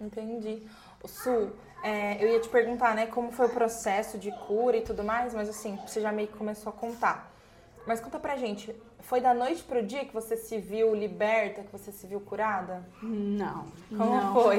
Entendi. 0.00 0.62
Sul, 1.08 1.52
é, 1.82 2.22
eu 2.22 2.28
ia 2.28 2.40
te 2.40 2.48
perguntar, 2.48 2.94
né, 2.94 3.06
como 3.06 3.30
foi 3.30 3.46
o 3.46 3.50
processo 3.50 4.18
de 4.18 4.30
cura 4.46 4.76
e 4.76 4.80
tudo 4.80 5.04
mais, 5.04 5.34
mas 5.34 5.48
assim, 5.48 5.78
você 5.86 6.00
já 6.00 6.10
meio 6.10 6.28
que 6.28 6.36
começou 6.36 6.70
a 6.70 6.72
contar. 6.72 7.30
Mas 7.86 8.00
conta 8.00 8.18
pra 8.18 8.36
gente, 8.36 8.74
foi 9.04 9.20
da 9.20 9.34
noite 9.34 9.62
pro 9.62 9.82
dia 9.82 10.04
que 10.04 10.14
você 10.14 10.36
se 10.36 10.58
viu 10.58 10.94
liberta, 10.94 11.62
que 11.62 11.70
você 11.70 11.92
se 11.92 12.06
viu 12.06 12.20
curada? 12.20 12.82
Não. 13.02 13.66
Como 13.90 14.16
não. 14.16 14.34
foi? 14.34 14.58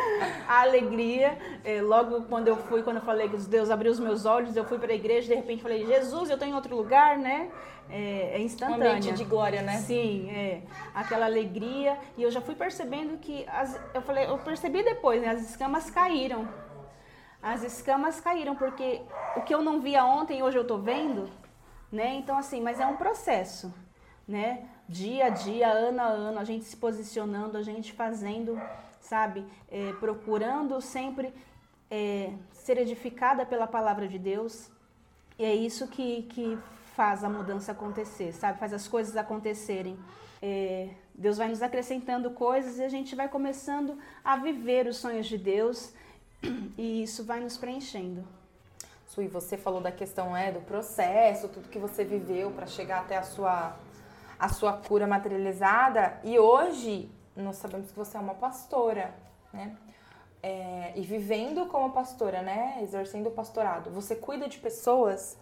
a 0.46 0.60
alegria, 0.60 1.38
é, 1.64 1.80
logo 1.80 2.22
quando 2.22 2.48
eu 2.48 2.56
fui, 2.56 2.82
quando 2.82 2.96
eu 2.96 3.02
falei 3.02 3.28
que 3.28 3.36
Deus 3.38 3.70
abriu 3.70 3.90
os 3.90 3.98
meus 3.98 4.26
olhos, 4.26 4.56
eu 4.56 4.64
fui 4.64 4.78
para 4.78 4.92
a 4.92 4.94
igreja, 4.94 5.28
de 5.28 5.34
repente 5.34 5.62
falei, 5.62 5.86
Jesus, 5.86 6.28
eu 6.28 6.34
estou 6.34 6.46
em 6.46 6.54
outro 6.54 6.76
lugar, 6.76 7.16
né? 7.16 7.50
É, 7.88 8.34
é 8.34 8.40
instantânea. 8.40 8.90
Um 8.90 8.96
ambiente 8.96 9.12
de 9.14 9.24
glória, 9.24 9.62
né? 9.62 9.78
Sim, 9.78 10.28
é. 10.30 10.62
Aquela 10.94 11.24
alegria. 11.24 11.98
E 12.18 12.22
eu 12.22 12.30
já 12.30 12.42
fui 12.42 12.54
percebendo 12.54 13.16
que, 13.18 13.46
as, 13.48 13.80
eu 13.94 14.02
falei, 14.02 14.26
eu 14.26 14.36
percebi 14.38 14.82
depois, 14.82 15.22
né? 15.22 15.28
As 15.28 15.48
escamas 15.48 15.88
caíram. 15.88 16.46
As 17.42 17.62
escamas 17.62 18.20
caíram, 18.20 18.54
porque 18.54 19.00
o 19.36 19.40
que 19.40 19.54
eu 19.54 19.62
não 19.62 19.80
via 19.80 20.04
ontem, 20.04 20.42
hoje 20.42 20.58
eu 20.58 20.62
estou 20.62 20.78
vendo 20.78 21.30
né? 21.90 22.14
Então 22.14 22.36
assim, 22.36 22.60
mas 22.60 22.80
é 22.80 22.86
um 22.86 22.96
processo, 22.96 23.72
né? 24.26 24.68
Dia 24.88 25.26
a 25.26 25.28
dia, 25.30 25.68
ano 25.68 26.00
a 26.00 26.06
ano, 26.06 26.38
a 26.38 26.44
gente 26.44 26.64
se 26.64 26.76
posicionando, 26.76 27.58
a 27.58 27.62
gente 27.62 27.92
fazendo, 27.92 28.60
sabe? 29.00 29.44
É, 29.70 29.92
procurando 29.94 30.80
sempre 30.80 31.32
é, 31.90 32.32
ser 32.52 32.78
edificada 32.78 33.44
pela 33.44 33.66
palavra 33.66 34.08
de 34.08 34.18
Deus. 34.18 34.70
E 35.38 35.44
é 35.44 35.54
isso 35.54 35.86
que, 35.88 36.22
que 36.22 36.58
faz 36.94 37.22
a 37.22 37.28
mudança 37.28 37.72
acontecer, 37.72 38.32
sabe? 38.32 38.58
Faz 38.58 38.72
as 38.72 38.88
coisas 38.88 39.16
acontecerem. 39.16 39.98
É, 40.40 40.88
Deus 41.14 41.36
vai 41.36 41.48
nos 41.48 41.62
acrescentando 41.62 42.30
coisas 42.30 42.78
e 42.78 42.84
a 42.84 42.88
gente 42.88 43.14
vai 43.14 43.28
começando 43.28 43.98
a 44.24 44.36
viver 44.36 44.86
os 44.86 44.96
sonhos 44.96 45.26
de 45.26 45.36
Deus 45.36 45.92
e 46.78 47.02
isso 47.02 47.24
vai 47.24 47.40
nos 47.40 47.56
preenchendo 47.56 48.37
e 49.16 49.26
você 49.26 49.56
falou 49.56 49.80
da 49.80 49.90
questão 49.90 50.36
é, 50.36 50.52
do 50.52 50.60
processo, 50.60 51.48
tudo 51.48 51.68
que 51.68 51.78
você 51.78 52.04
viveu 52.04 52.50
para 52.50 52.66
chegar 52.66 53.00
até 53.00 53.16
a 53.16 53.22
sua, 53.22 53.74
a 54.38 54.48
sua 54.48 54.74
cura 54.74 55.06
materializada. 55.06 56.20
E 56.22 56.38
hoje 56.38 57.10
nós 57.34 57.56
sabemos 57.56 57.90
que 57.90 57.96
você 57.96 58.16
é 58.16 58.20
uma 58.20 58.34
pastora, 58.34 59.14
né? 59.52 59.76
É, 60.40 60.92
e 60.94 61.02
vivendo 61.02 61.66
como 61.66 61.90
pastora, 61.90 62.42
né? 62.42 62.78
Exercendo 62.82 63.28
o 63.28 63.30
pastorado. 63.30 63.90
Você 63.90 64.14
cuida 64.14 64.48
de 64.48 64.58
pessoas 64.58 65.36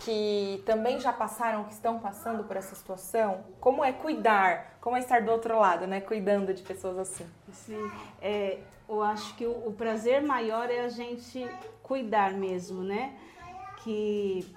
que 0.00 0.62
também 0.64 1.00
já 1.00 1.12
passaram, 1.12 1.64
que 1.64 1.72
estão 1.72 1.98
passando 1.98 2.44
por 2.44 2.56
essa 2.56 2.74
situação? 2.74 3.44
Como 3.60 3.84
é 3.84 3.92
cuidar? 3.92 4.78
Como 4.80 4.96
é 4.96 5.00
estar 5.00 5.22
do 5.22 5.30
outro 5.30 5.58
lado, 5.58 5.86
né? 5.86 6.00
Cuidando 6.00 6.54
de 6.54 6.62
pessoas 6.62 6.98
assim. 6.98 7.26
Sim, 7.52 7.90
é, 8.22 8.58
eu 8.88 9.02
acho 9.02 9.34
que 9.36 9.44
o, 9.44 9.68
o 9.68 9.72
prazer 9.72 10.22
maior 10.22 10.70
é 10.70 10.80
a 10.80 10.88
gente 10.88 11.46
cuidar 11.82 12.32
mesmo, 12.32 12.82
né? 12.82 13.14
Que 13.82 14.50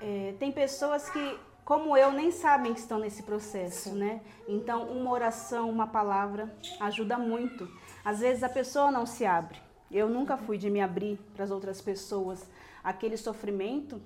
é, 0.00 0.34
tem 0.38 0.50
pessoas 0.50 1.08
que, 1.08 1.38
como 1.64 1.96
eu, 1.96 2.12
nem 2.12 2.30
sabem 2.30 2.74
que 2.74 2.80
estão 2.80 2.98
nesse 2.98 3.22
processo, 3.22 3.90
Sim. 3.90 3.98
né? 3.98 4.20
Então, 4.48 4.84
uma 4.88 5.10
oração, 5.10 5.70
uma 5.70 5.86
palavra 5.86 6.54
ajuda 6.80 7.16
muito. 7.16 7.68
Às 8.04 8.20
vezes 8.20 8.42
a 8.42 8.48
pessoa 8.48 8.90
não 8.90 9.06
se 9.06 9.24
abre. 9.24 9.58
Eu 9.90 10.08
nunca 10.08 10.36
fui 10.36 10.58
de 10.58 10.68
me 10.68 10.80
abrir 10.80 11.18
para 11.34 11.44
as 11.44 11.50
outras 11.50 11.80
pessoas. 11.80 12.44
Aquele 12.82 13.16
sofrimento, 13.16 14.00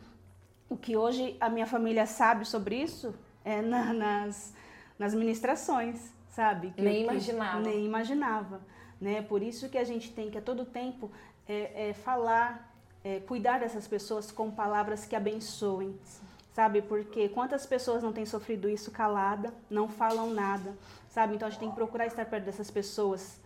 o 0.69 0.77
que 0.77 0.97
hoje 0.97 1.37
a 1.41 1.49
minha 1.49 1.67
família 1.67 2.07
sabe 2.07 2.45
sobre 2.45 2.77
isso 2.77 3.15
é 3.45 3.63
na, 3.63 3.93
nas, 3.93 4.55
nas 4.99 5.15
ministrações, 5.15 6.13
sabe? 6.29 6.71
Que 6.77 6.83
nem 6.83 7.03
imaginava. 7.03 7.61
Nem 7.61 7.85
imaginava. 7.85 8.61
Né? 9.01 9.23
Por 9.23 9.43
isso 9.43 9.69
que 9.69 9.79
a 9.79 9.85
gente 9.85 10.11
tem 10.13 10.31
que 10.31 10.39
a 10.39 10.43
todo 10.43 10.65
tempo 10.65 11.11
é, 11.49 11.91
é 11.91 11.93
falar, 11.93 12.75
é, 13.05 13.21
cuidar 13.21 13.59
dessas 13.61 13.87
pessoas 13.87 14.31
com 14.31 14.51
palavras 14.51 15.05
que 15.05 15.15
abençoem. 15.15 15.99
Sabe? 16.53 16.83
Porque 16.83 17.29
quantas 17.29 17.65
pessoas 17.65 18.03
não 18.03 18.13
têm 18.13 18.27
sofrido 18.27 18.69
isso 18.69 18.91
calada, 18.91 19.55
não 19.71 19.89
falam 19.89 20.35
nada, 20.35 20.77
sabe? 21.09 21.37
Então 21.37 21.47
a 21.47 21.51
gente 21.51 21.61
tem 21.61 21.69
que 21.71 21.77
procurar 21.77 22.07
estar 22.07 22.25
perto 22.27 22.45
dessas 22.45 22.69
pessoas 22.69 23.39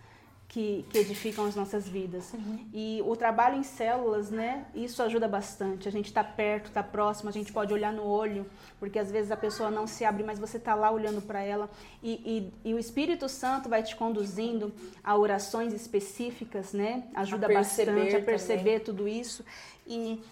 que, 0.53 0.85
que 0.91 0.99
edificam 0.99 1.47
as 1.47 1.57
nossas 1.57 1.89
vidas. 1.89 2.31
Uhum. 2.35 2.67
E 2.75 3.03
o 3.07 3.17
trabalho 3.17 3.57
em 3.57 3.63
células, 3.63 4.31
né? 4.31 4.67
Isso 4.75 5.03
ajuda 5.03 5.27
bastante. 5.27 5.89
A 5.89 5.91
gente 5.91 6.07
está 6.07 6.23
perto, 6.23 6.67
está 6.67 6.83
próximo, 6.83 7.31
a 7.31 7.33
gente 7.33 7.51
pode 7.51 7.73
olhar 7.73 7.91
no 7.91 8.05
olho, 8.05 8.45
porque 8.79 8.99
às 8.99 9.11
vezes 9.11 9.31
a 9.31 9.37
pessoa 9.37 9.71
não 9.71 9.87
se 9.87 10.05
abre, 10.05 10.23
mas 10.23 10.39
você 10.39 10.59
está 10.59 10.75
lá 10.75 10.91
olhando 10.91 11.23
para 11.23 11.41
ela. 11.41 11.71
E, 12.03 12.53
e, 12.65 12.69
e, 12.69 12.75
o 12.75 12.79
Espírito 12.79 13.31
Santo 13.31 13.71
vai 13.71 13.83
te 13.83 13.97
conduzindo 13.97 14.75
a 15.03 15.17
orações 15.17 15.73
específicas, 15.73 16.75
né? 16.75 17.05
Ajuda 17.15 17.47
a 17.47 17.55
bastante 17.55 18.15
a 18.15 18.21
perceber 18.21 18.81
também. 18.81 18.81
tudo 18.81 19.09
isso. 19.09 19.43
E 19.87 20.23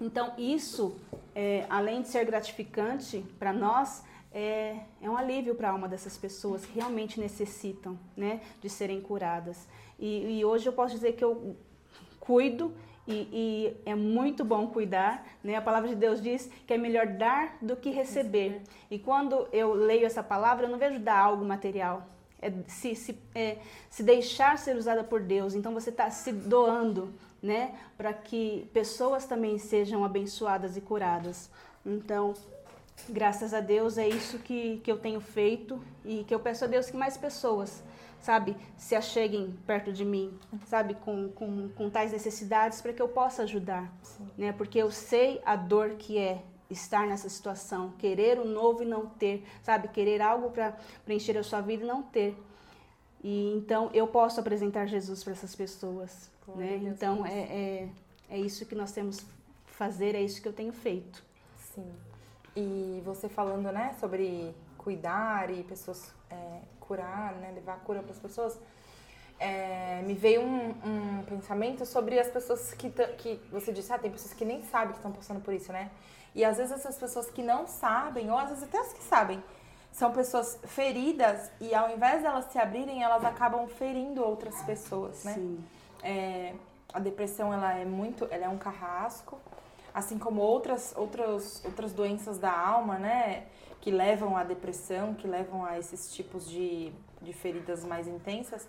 então 0.00 0.32
isso, 0.36 0.96
é, 1.36 1.66
além 1.70 2.02
de 2.02 2.08
ser 2.08 2.24
gratificante 2.24 3.24
para 3.38 3.52
nós, 3.52 4.02
é, 4.32 4.76
é 5.00 5.10
um 5.10 5.16
alívio 5.16 5.54
para 5.54 5.68
a 5.68 5.72
alma 5.72 5.88
dessas 5.88 6.16
pessoas 6.16 6.64
que 6.64 6.74
realmente 6.74 7.20
necessitam 7.20 7.98
né, 8.16 8.40
de 8.60 8.68
serem 8.68 9.00
curadas. 9.00 9.68
E, 9.98 10.38
e 10.38 10.44
hoje 10.44 10.66
eu 10.66 10.72
posso 10.72 10.94
dizer 10.94 11.12
que 11.12 11.24
eu 11.24 11.56
cuido 12.18 12.74
e, 13.06 13.28
e, 13.32 13.76
é 13.84 13.94
muito 13.94 14.44
bom 14.44 14.68
cuidar, 14.68 15.26
né? 15.42 15.56
A 15.56 15.62
palavra 15.62 15.88
de 15.88 15.96
Deus 15.96 16.22
diz 16.22 16.48
que 16.66 16.72
é 16.72 16.78
melhor 16.78 17.06
dar 17.06 17.58
do 17.60 17.74
que 17.74 17.90
receber. 17.90 18.62
E 18.88 18.98
quando 18.98 19.48
eu 19.52 19.74
leio 19.74 20.06
essa 20.06 20.22
palavra, 20.22 20.66
eu 20.66 20.70
não 20.70 20.78
vejo 20.78 21.00
dar 21.00 21.18
algo 21.18 21.44
material. 21.44 22.06
É 22.40 22.52
se, 22.68 22.94
se, 22.94 23.18
é, 23.34 23.58
se 23.90 24.04
deixar 24.04 24.56
ser 24.56 24.76
usada 24.76 25.02
por 25.02 25.20
Deus. 25.20 25.54
Então 25.54 25.74
você 25.74 25.90
está 25.90 26.10
se 26.10 26.30
doando, 26.30 27.12
né? 27.42 27.74
Para 27.96 28.12
que 28.12 28.70
pessoas 28.72 29.26
também 29.26 29.58
sejam 29.58 30.04
abençoadas 30.04 30.76
e 30.76 30.80
curadas. 30.80 31.50
Então, 31.84 32.34
graças 33.08 33.52
a 33.54 33.60
Deus 33.60 33.98
é 33.98 34.08
isso 34.08 34.38
que, 34.38 34.78
que 34.78 34.90
eu 34.90 34.98
tenho 34.98 35.20
feito 35.20 35.82
e 36.04 36.24
que 36.24 36.34
eu 36.34 36.40
peço 36.40 36.64
a 36.64 36.66
Deus 36.66 36.90
que 36.90 36.96
mais 36.96 37.16
pessoas, 37.16 37.82
sabe, 38.20 38.56
se 38.76 38.94
acheguem 38.94 39.56
perto 39.66 39.92
de 39.92 40.04
mim, 40.04 40.38
sabe, 40.66 40.94
com, 40.94 41.28
com, 41.30 41.68
com 41.70 41.90
tais 41.90 42.12
necessidades 42.12 42.80
para 42.80 42.92
que 42.92 43.02
eu 43.02 43.08
possa 43.08 43.42
ajudar, 43.42 43.92
Sim. 44.02 44.28
né? 44.36 44.52
Porque 44.52 44.78
eu 44.78 44.90
sei 44.90 45.40
a 45.44 45.56
dor 45.56 45.90
que 45.90 46.18
é 46.18 46.42
estar 46.70 47.06
nessa 47.06 47.28
situação, 47.28 47.92
querer 47.98 48.38
o 48.38 48.44
novo 48.44 48.82
e 48.82 48.86
não 48.86 49.06
ter, 49.06 49.44
sabe, 49.62 49.88
querer 49.88 50.22
algo 50.22 50.50
para 50.50 50.76
preencher 51.04 51.36
a 51.36 51.42
sua 51.42 51.60
vida 51.60 51.84
e 51.84 51.86
não 51.86 52.02
ter. 52.02 52.36
E 53.22 53.52
então 53.54 53.90
eu 53.92 54.06
posso 54.06 54.40
apresentar 54.40 54.86
Jesus 54.86 55.22
para 55.22 55.32
essas 55.32 55.54
pessoas, 55.54 56.30
né? 56.56 56.80
Então 56.82 57.24
é, 57.24 57.40
é 57.40 57.88
é 58.32 58.38
isso 58.38 58.64
que 58.64 58.74
nós 58.74 58.92
temos 58.92 59.26
fazer, 59.66 60.14
é 60.14 60.22
isso 60.22 60.40
que 60.40 60.48
eu 60.48 60.54
tenho 60.54 60.72
feito. 60.72 61.22
Sim. 61.74 61.92
E 62.54 63.02
você 63.04 63.28
falando, 63.28 63.72
né, 63.72 63.94
sobre 63.98 64.54
cuidar 64.76 65.50
e 65.50 65.62
pessoas 65.62 66.12
é, 66.30 66.60
curar, 66.80 67.32
né, 67.34 67.52
levar 67.54 67.74
a 67.74 67.76
cura 67.76 68.02
para 68.02 68.12
as 68.12 68.18
pessoas, 68.18 68.58
é, 69.38 70.02
me 70.02 70.14
veio 70.14 70.42
um, 70.42 70.70
um, 70.84 71.24
pensamento 71.24 71.84
sobre 71.86 72.18
as 72.18 72.28
pessoas 72.28 72.74
que, 72.74 72.90
que 72.90 73.40
você 73.50 73.72
disse, 73.72 73.92
ah, 73.92 73.98
tem 73.98 74.10
pessoas 74.10 74.34
que 74.34 74.44
nem 74.44 74.62
sabem 74.62 74.92
que 74.92 74.98
estão 74.98 75.12
passando 75.12 75.40
por 75.40 75.52
isso, 75.52 75.72
né? 75.72 75.90
E 76.34 76.44
às 76.44 76.56
vezes 76.56 76.72
essas 76.72 76.96
pessoas 76.96 77.28
que 77.30 77.42
não 77.42 77.66
sabem, 77.66 78.30
ou 78.30 78.38
às 78.38 78.48
vezes 78.50 78.64
até 78.64 78.78
as 78.78 78.92
que 78.92 79.02
sabem, 79.02 79.42
são 79.90 80.12
pessoas 80.12 80.58
feridas 80.64 81.50
e 81.60 81.74
ao 81.74 81.90
invés 81.90 82.22
delas 82.22 82.46
se 82.46 82.58
abrirem, 82.58 83.02
elas 83.02 83.24
acabam 83.24 83.66
ferindo 83.68 84.24
outras 84.24 84.62
pessoas, 84.62 85.24
né? 85.24 85.34
Sim. 85.34 85.64
É, 86.02 86.54
a 86.92 86.98
depressão 86.98 87.52
ela 87.52 87.74
é 87.74 87.84
muito, 87.84 88.26
ela 88.30 88.44
é 88.44 88.48
um 88.48 88.58
carrasco, 88.58 89.38
assim 89.94 90.18
como 90.18 90.40
outras, 90.40 90.94
outras, 90.96 91.62
outras 91.64 91.92
doenças 91.92 92.38
da 92.38 92.52
alma, 92.52 92.98
né? 92.98 93.46
Que 93.80 93.90
levam 93.90 94.36
à 94.36 94.44
depressão, 94.44 95.14
que 95.14 95.26
levam 95.26 95.64
a 95.64 95.78
esses 95.78 96.12
tipos 96.14 96.48
de, 96.48 96.92
de 97.20 97.32
feridas 97.32 97.84
mais 97.84 98.06
intensas. 98.06 98.66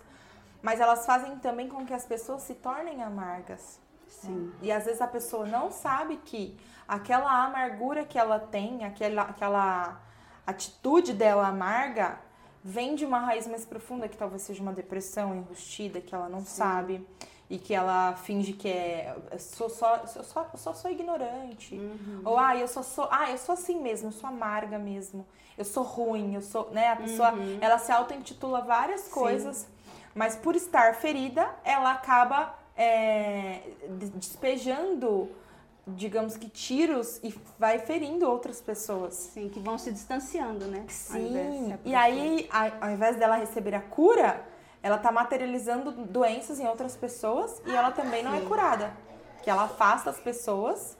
Mas 0.62 0.80
elas 0.80 1.06
fazem 1.06 1.38
também 1.38 1.68
com 1.68 1.84
que 1.84 1.94
as 1.94 2.04
pessoas 2.04 2.42
se 2.42 2.54
tornem 2.54 3.02
amargas. 3.02 3.80
Sim. 4.08 4.52
E 4.62 4.72
às 4.72 4.84
vezes 4.84 5.00
a 5.00 5.06
pessoa 5.06 5.46
não 5.46 5.70
sabe 5.70 6.16
que 6.18 6.56
aquela 6.86 7.44
amargura 7.44 8.04
que 8.04 8.18
ela 8.18 8.38
tem, 8.38 8.84
aquela, 8.84 9.22
aquela 9.22 10.00
atitude 10.46 11.12
dela 11.12 11.48
amarga, 11.48 12.18
vem 12.62 12.94
de 12.94 13.04
uma 13.04 13.18
raiz 13.18 13.46
mais 13.46 13.64
profunda, 13.64 14.08
que 14.08 14.16
talvez 14.16 14.42
seja 14.42 14.62
uma 14.62 14.72
depressão 14.72 15.34
enrustida, 15.34 16.00
que 16.00 16.14
ela 16.14 16.28
não 16.28 16.40
Sim. 16.40 16.46
sabe 16.46 17.06
e 17.54 17.58
que 17.58 17.72
ela 17.72 18.14
finge 18.14 18.52
que 18.52 18.68
é 18.68 19.14
sou 19.38 19.70
só 19.70 20.04
sou 20.06 20.24
só 20.24 20.50
só 20.56 20.74
sou 20.74 20.90
ignorante 20.90 21.76
uhum. 21.76 22.22
ou 22.24 22.36
ah 22.36 22.56
eu 22.56 22.66
só 22.66 22.82
sou 22.82 23.06
ah 23.10 23.30
eu 23.30 23.38
sou 23.38 23.52
assim 23.52 23.80
mesmo 23.80 24.08
eu 24.08 24.12
sou 24.12 24.28
amarga 24.28 24.76
mesmo 24.76 25.24
eu 25.56 25.64
sou 25.64 25.84
ruim 25.84 26.34
eu 26.34 26.42
sou 26.42 26.70
né 26.72 26.88
a 26.88 26.96
pessoa 26.96 27.32
uhum. 27.32 27.58
ela 27.60 27.78
se 27.78 27.92
auto 27.92 28.12
intitula 28.12 28.60
várias 28.60 29.02
Sim. 29.02 29.10
coisas 29.10 29.68
mas 30.14 30.34
por 30.34 30.56
estar 30.56 30.96
ferida 30.96 31.48
ela 31.64 31.92
acaba 31.92 32.58
é, 32.76 33.60
despejando 33.88 35.30
digamos 35.86 36.36
que 36.36 36.48
tiros 36.48 37.20
e 37.22 37.34
vai 37.58 37.78
ferindo 37.78 38.26
outras 38.26 38.58
pessoas. 38.58 39.12
Sim, 39.34 39.50
que 39.50 39.60
vão 39.60 39.76
se 39.76 39.92
distanciando, 39.92 40.64
né? 40.64 40.82
Sim. 40.88 41.76
E 41.84 41.94
aí, 41.94 42.48
ao 42.80 42.90
invés 42.90 43.18
dela 43.18 43.36
receber 43.36 43.74
a 43.74 43.82
cura, 43.82 44.42
ela 44.84 44.98
tá 44.98 45.10
materializando 45.10 45.92
doenças 45.92 46.60
em 46.60 46.66
outras 46.66 46.94
pessoas 46.94 47.62
e 47.66 47.74
ela 47.74 47.90
também 47.90 48.22
não 48.22 48.34
é 48.34 48.42
curada. 48.42 48.92
Que 49.42 49.48
ela 49.48 49.64
afasta 49.64 50.10
as 50.10 50.20
pessoas 50.20 50.98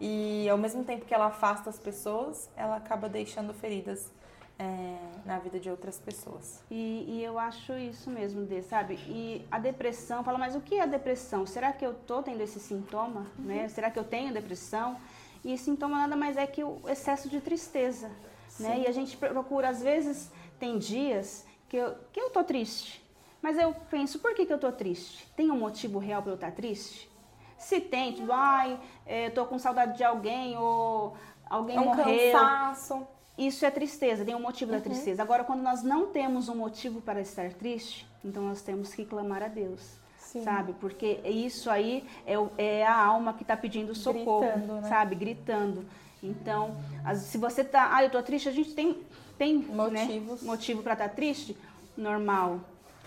e 0.00 0.48
ao 0.48 0.56
mesmo 0.56 0.84
tempo 0.84 1.04
que 1.04 1.12
ela 1.12 1.26
afasta 1.26 1.68
as 1.68 1.78
pessoas, 1.78 2.48
ela 2.56 2.76
acaba 2.76 3.10
deixando 3.10 3.52
feridas 3.52 4.10
é, 4.58 4.96
na 5.26 5.38
vida 5.38 5.60
de 5.60 5.68
outras 5.68 5.98
pessoas. 5.98 6.64
E, 6.70 7.04
e, 7.06 7.22
eu 7.22 7.38
acho 7.38 7.74
isso 7.74 8.08
mesmo, 8.08 8.46
Dê, 8.46 8.62
sabe? 8.62 8.94
E 9.06 9.46
a 9.50 9.58
depressão, 9.58 10.24
fala, 10.24 10.38
mas 10.38 10.56
o 10.56 10.60
que 10.62 10.76
é 10.76 10.84
a 10.84 10.86
depressão? 10.86 11.44
Será 11.44 11.74
que 11.74 11.84
eu 11.84 11.92
tô 11.92 12.22
tendo 12.22 12.40
esse 12.40 12.58
sintoma? 12.58 13.26
Uhum. 13.38 13.44
Né? 13.44 13.68
Será 13.68 13.90
que 13.90 13.98
eu 13.98 14.04
tenho 14.04 14.32
depressão? 14.32 14.96
E 15.44 15.58
sintoma 15.58 15.98
nada 15.98 16.16
mais 16.16 16.38
é 16.38 16.46
que 16.46 16.64
o 16.64 16.80
excesso 16.88 17.28
de 17.28 17.42
tristeza, 17.42 18.10
né? 18.58 18.80
E 18.80 18.86
a 18.86 18.92
gente 18.92 19.14
procura, 19.14 19.68
às 19.68 19.82
vezes, 19.82 20.30
tem 20.58 20.78
dias 20.78 21.44
que 21.68 21.76
eu, 21.76 21.94
que 22.10 22.18
eu 22.18 22.30
tô 22.30 22.42
triste, 22.42 23.05
mas 23.46 23.56
eu 23.58 23.72
penso, 23.88 24.18
por 24.18 24.34
que, 24.34 24.44
que 24.44 24.52
eu 24.52 24.58
tô 24.58 24.72
triste? 24.72 25.24
Tem 25.36 25.52
um 25.52 25.56
motivo 25.56 26.00
real 26.00 26.20
para 26.20 26.32
eu 26.32 26.34
estar 26.34 26.50
tá 26.50 26.56
triste? 26.56 27.08
Se 27.56 27.80
tem, 27.80 28.12
tipo, 28.12 28.32
ai, 28.32 28.76
é, 29.06 29.30
tô 29.30 29.46
com 29.46 29.56
saudade 29.56 29.96
de 29.96 30.02
alguém, 30.02 30.56
ou 30.56 31.16
alguém 31.48 31.76
é 31.76 31.80
um 31.80 31.84
morreu. 31.84 32.32
Cansaço 32.32 33.06
isso 33.38 33.64
é 33.64 33.70
tristeza, 33.70 34.24
tem 34.24 34.34
um 34.34 34.40
motivo 34.40 34.72
uhum. 34.72 34.78
da 34.78 34.82
tristeza. 34.82 35.22
Agora, 35.22 35.44
quando 35.44 35.60
nós 35.62 35.84
não 35.84 36.06
temos 36.06 36.48
um 36.48 36.56
motivo 36.56 37.00
para 37.00 37.20
estar 37.20 37.52
triste, 37.52 38.04
então 38.24 38.42
nós 38.42 38.62
temos 38.62 38.92
que 38.92 39.04
clamar 39.04 39.44
a 39.44 39.48
Deus. 39.48 39.96
Sim. 40.18 40.42
Sabe? 40.42 40.72
Porque 40.80 41.20
isso 41.24 41.70
aí 41.70 42.04
é, 42.26 42.34
é 42.58 42.84
a 42.84 42.96
alma 42.96 43.32
que 43.32 43.42
está 43.42 43.56
pedindo 43.56 43.94
socorro, 43.94 44.40
Gritando, 44.40 44.72
né? 44.80 44.88
sabe? 44.88 45.14
Gritando. 45.14 45.86
Então, 46.20 46.74
se 47.14 47.38
você 47.38 47.62
tá, 47.62 47.94
ah, 47.94 48.02
eu 48.02 48.10
tô 48.10 48.20
triste, 48.24 48.48
a 48.48 48.52
gente 48.52 48.74
tem 48.74 49.04
tem 49.38 49.58
né, 49.58 49.66
Motivos. 49.68 50.42
Né, 50.42 50.46
motivo 50.48 50.82
para 50.82 50.94
estar 50.94 51.08
tá 51.10 51.14
triste, 51.14 51.56
normal, 51.96 52.60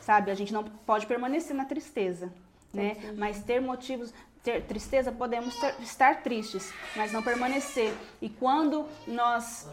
sabe? 0.09 0.31
A 0.31 0.33
gente 0.33 0.51
não 0.51 0.63
pode 0.63 1.05
permanecer 1.05 1.55
na 1.55 1.65
tristeza, 1.65 2.33
né? 2.73 2.97
Mas 3.15 3.43
ter 3.43 3.61
motivos, 3.61 4.11
ter 4.41 4.63
tristeza, 4.63 5.11
podemos 5.11 5.55
ter, 5.57 5.75
estar 5.81 6.23
tristes, 6.23 6.73
mas 6.95 7.11
não 7.11 7.21
permanecer. 7.21 7.93
E 8.19 8.27
quando 8.27 8.87
nós 9.05 9.69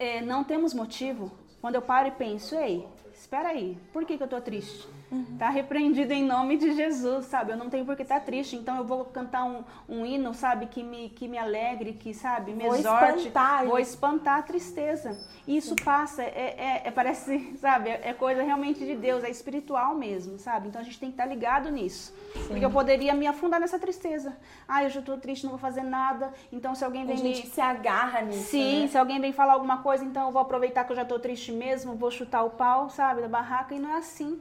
é, 0.00 0.20
não 0.20 0.42
temos 0.42 0.74
motivo, 0.74 1.30
quando 1.60 1.76
eu 1.76 1.82
paro 1.82 2.08
e 2.08 2.10
penso, 2.10 2.56
ei, 2.56 2.84
espera 3.14 3.50
aí, 3.50 3.78
por 3.92 4.04
que, 4.04 4.16
que 4.16 4.24
eu 4.24 4.26
tô 4.26 4.40
triste? 4.40 4.88
Uhum. 5.12 5.36
Tá 5.38 5.50
repreendido 5.50 6.10
em 6.14 6.24
nome 6.24 6.56
de 6.56 6.72
Jesus, 6.72 7.26
sabe? 7.26 7.52
Eu 7.52 7.56
não 7.58 7.68
tenho 7.68 7.84
por 7.84 7.94
que 7.94 8.02
estar 8.02 8.18
tá 8.18 8.24
triste, 8.24 8.56
então 8.56 8.78
eu 8.78 8.84
vou 8.84 9.04
cantar 9.04 9.44
um, 9.44 9.62
um 9.86 10.06
hino, 10.06 10.32
sabe, 10.32 10.64
que 10.66 10.82
me, 10.82 11.10
que 11.10 11.28
me 11.28 11.36
alegre, 11.36 11.92
que, 11.92 12.14
sabe, 12.14 12.54
me 12.54 12.64
vou 12.64 12.74
exorte. 12.74 13.18
Espantar. 13.18 13.66
Vou 13.66 13.78
espantar 13.78 14.38
a 14.38 14.42
tristeza. 14.42 15.14
E 15.46 15.58
isso 15.58 15.76
passa, 15.84 16.22
é, 16.22 16.54
é, 16.56 16.82
é, 16.86 16.90
parece, 16.90 17.54
sabe, 17.60 17.90
é, 17.90 18.08
é 18.08 18.14
coisa 18.14 18.42
realmente 18.42 18.86
de 18.86 18.96
Deus, 18.96 19.22
é 19.22 19.28
espiritual 19.28 19.94
mesmo, 19.94 20.38
sabe? 20.38 20.68
Então 20.68 20.80
a 20.80 20.84
gente 20.84 20.98
tem 20.98 21.10
que 21.10 21.14
estar 21.14 21.24
tá 21.24 21.28
ligado 21.28 21.70
nisso. 21.70 22.14
Sim. 22.32 22.48
Porque 22.48 22.64
eu 22.64 22.70
poderia 22.70 23.12
me 23.12 23.26
afundar 23.26 23.60
nessa 23.60 23.78
tristeza. 23.78 24.34
Ah, 24.66 24.82
eu 24.82 24.88
já 24.88 25.02
tô 25.02 25.18
triste, 25.18 25.42
não 25.42 25.50
vou 25.50 25.58
fazer 25.58 25.82
nada. 25.82 26.32
Então 26.50 26.74
se 26.74 26.82
alguém 26.82 27.04
vem. 27.04 27.16
A 27.16 27.18
gente 27.18 27.46
me... 27.46 27.52
se 27.52 27.60
agarra 27.60 28.22
nisso. 28.22 28.50
Sim, 28.50 28.82
né? 28.82 28.88
se 28.88 28.96
alguém 28.96 29.20
vem 29.20 29.32
falar 29.32 29.52
alguma 29.52 29.82
coisa, 29.82 30.02
então 30.02 30.28
eu 30.28 30.32
vou 30.32 30.40
aproveitar 30.40 30.84
que 30.84 30.92
eu 30.92 30.96
já 30.96 31.04
tô 31.04 31.18
triste 31.18 31.52
mesmo, 31.52 31.96
vou 31.96 32.10
chutar 32.10 32.44
o 32.44 32.50
pau, 32.50 32.88
sabe, 32.88 33.20
da 33.20 33.28
barraca, 33.28 33.74
e 33.74 33.78
não 33.78 33.90
é 33.90 33.98
assim. 33.98 34.40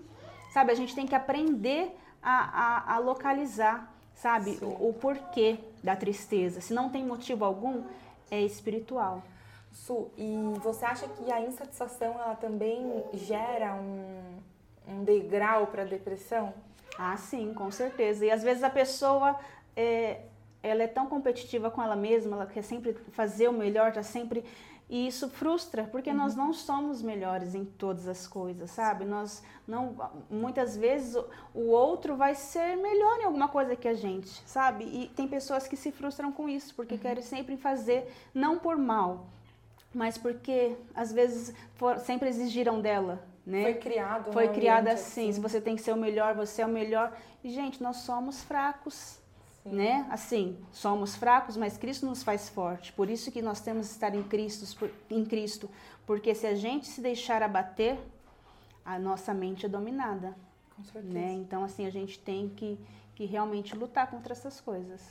Sabe, 0.51 0.71
a 0.71 0.75
gente 0.75 0.93
tem 0.93 1.07
que 1.07 1.15
aprender 1.15 1.97
a, 2.21 2.91
a, 2.91 2.95
a 2.95 2.97
localizar, 2.99 3.89
sabe, 4.13 4.59
o, 4.61 4.89
o, 4.89 4.93
porquê 4.93 5.57
da 5.81 5.95
tristeza. 5.95 6.59
Se 6.59 6.73
não 6.73 6.89
tem 6.89 7.05
motivo 7.05 7.45
algum, 7.45 7.83
é 8.29 8.41
espiritual. 8.41 9.23
Su, 9.71 10.09
e 10.17 10.35
você 10.61 10.83
acha 10.83 11.07
que 11.07 11.31
a 11.31 11.39
insatisfação 11.39 12.19
ela 12.19 12.35
também 12.35 13.01
gera 13.13 13.73
um, 13.75 14.39
um 14.85 15.03
degrau 15.05 15.67
para 15.67 15.83
a 15.83 15.85
depressão? 15.85 16.53
Ah, 16.97 17.15
sim, 17.15 17.53
com 17.53 17.71
certeza. 17.71 18.25
E 18.25 18.29
às 18.29 18.43
vezes 18.43 18.61
a 18.61 18.69
pessoa 18.69 19.39
é, 19.73 20.19
ela 20.61 20.83
é 20.83 20.87
tão 20.87 21.07
competitiva 21.07 21.71
com 21.71 21.81
ela 21.81 21.95
mesma, 21.95 22.35
ela 22.35 22.45
quer 22.45 22.61
sempre 22.61 22.93
fazer 23.13 23.47
o 23.47 23.53
melhor, 23.53 23.93
tá 23.93 24.03
sempre 24.03 24.43
e 24.91 25.07
isso 25.07 25.29
frustra, 25.29 25.85
porque 25.85 26.09
uhum. 26.09 26.17
nós 26.17 26.35
não 26.35 26.51
somos 26.51 27.01
melhores 27.01 27.55
em 27.55 27.63
todas 27.63 28.09
as 28.09 28.27
coisas, 28.27 28.69
sabe? 28.71 29.05
Nós 29.05 29.41
não 29.65 29.95
muitas 30.29 30.75
vezes 30.75 31.15
o 31.55 31.69
outro 31.69 32.17
vai 32.17 32.35
ser 32.35 32.75
melhor 32.75 33.21
em 33.21 33.23
alguma 33.23 33.47
coisa 33.47 33.73
que 33.73 33.87
a 33.87 33.93
gente, 33.93 34.29
sabe? 34.45 34.83
E 34.83 35.07
tem 35.15 35.29
pessoas 35.29 35.65
que 35.65 35.77
se 35.77 35.93
frustram 35.93 36.29
com 36.29 36.49
isso, 36.49 36.75
porque 36.75 36.95
uhum. 36.95 36.99
querem 36.99 37.23
sempre 37.23 37.55
fazer 37.55 38.13
não 38.33 38.59
por 38.59 38.75
mal, 38.77 39.27
mas 39.93 40.17
porque 40.17 40.75
às 40.93 41.13
vezes 41.13 41.55
for, 41.75 41.97
sempre 41.99 42.27
exigiram 42.27 42.81
dela, 42.81 43.25
né? 43.45 43.63
Foi 43.63 43.73
criado, 43.75 44.33
Foi 44.33 44.49
criada 44.49 44.91
assim, 44.91 45.29
assim, 45.29 45.31
se 45.31 45.39
você 45.39 45.61
tem 45.61 45.77
que 45.77 45.81
ser 45.81 45.93
o 45.93 45.97
melhor, 45.97 46.35
você 46.35 46.63
é 46.63 46.65
o 46.65 46.69
melhor. 46.69 47.17
E 47.41 47.49
gente, 47.49 47.81
nós 47.81 47.95
somos 47.97 48.43
fracos 48.43 49.20
Sim. 49.63 49.75
né? 49.75 50.07
Assim, 50.09 50.57
somos 50.71 51.15
fracos, 51.15 51.55
mas 51.55 51.77
Cristo 51.77 52.05
nos 52.05 52.23
faz 52.23 52.49
forte. 52.49 52.91
Por 52.93 53.09
isso 53.09 53.31
que 53.31 53.41
nós 53.41 53.61
temos 53.61 53.87
que 53.87 53.93
estar 53.93 54.15
em 54.15 54.23
Cristo, 54.23 54.89
em 55.09 55.23
Cristo, 55.25 55.69
porque 56.05 56.33
se 56.33 56.47
a 56.47 56.55
gente 56.55 56.87
se 56.87 57.01
deixar 57.01 57.43
abater, 57.43 57.97
a 58.83 58.97
nossa 58.97 59.33
mente 59.33 59.65
é 59.65 59.69
dominada. 59.69 60.35
Com 60.75 60.83
certeza. 60.83 61.13
Né? 61.13 61.33
Então, 61.33 61.63
assim, 61.63 61.85
a 61.85 61.91
gente 61.91 62.17
tem 62.19 62.49
que, 62.49 62.79
que 63.15 63.25
realmente 63.25 63.75
lutar 63.75 64.09
contra 64.09 64.33
essas 64.33 64.59
coisas. 64.59 65.01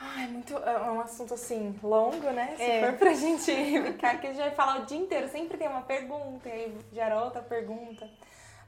Ai, 0.00 0.28
muito, 0.28 0.56
é 0.56 0.90
um 0.90 1.00
assunto 1.00 1.34
assim, 1.34 1.74
longo, 1.82 2.30
né? 2.30 2.54
Se 2.56 2.62
é. 2.62 2.86
for 2.86 2.98
pra 2.98 3.14
gente 3.14 3.50
ficar, 3.84 4.20
que 4.20 4.28
a 4.28 4.30
gente 4.30 4.40
vai 4.40 4.52
falar 4.52 4.82
o 4.82 4.86
dia 4.86 4.98
inteiro, 4.98 5.28
sempre 5.28 5.58
tem 5.58 5.68
uma 5.68 5.82
pergunta, 5.82 6.48
e 6.48 6.52
aí 6.52 6.78
gera 6.92 7.22
outra 7.24 7.42
pergunta. 7.42 8.08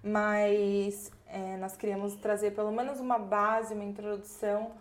Mas 0.02 1.10
é, 1.26 1.56
nós 1.56 1.76
queríamos 1.76 2.14
trazer 2.16 2.52
pelo 2.52 2.72
menos 2.72 3.00
uma 3.00 3.18
base, 3.18 3.74
uma 3.74 3.84
introdução 3.84 4.72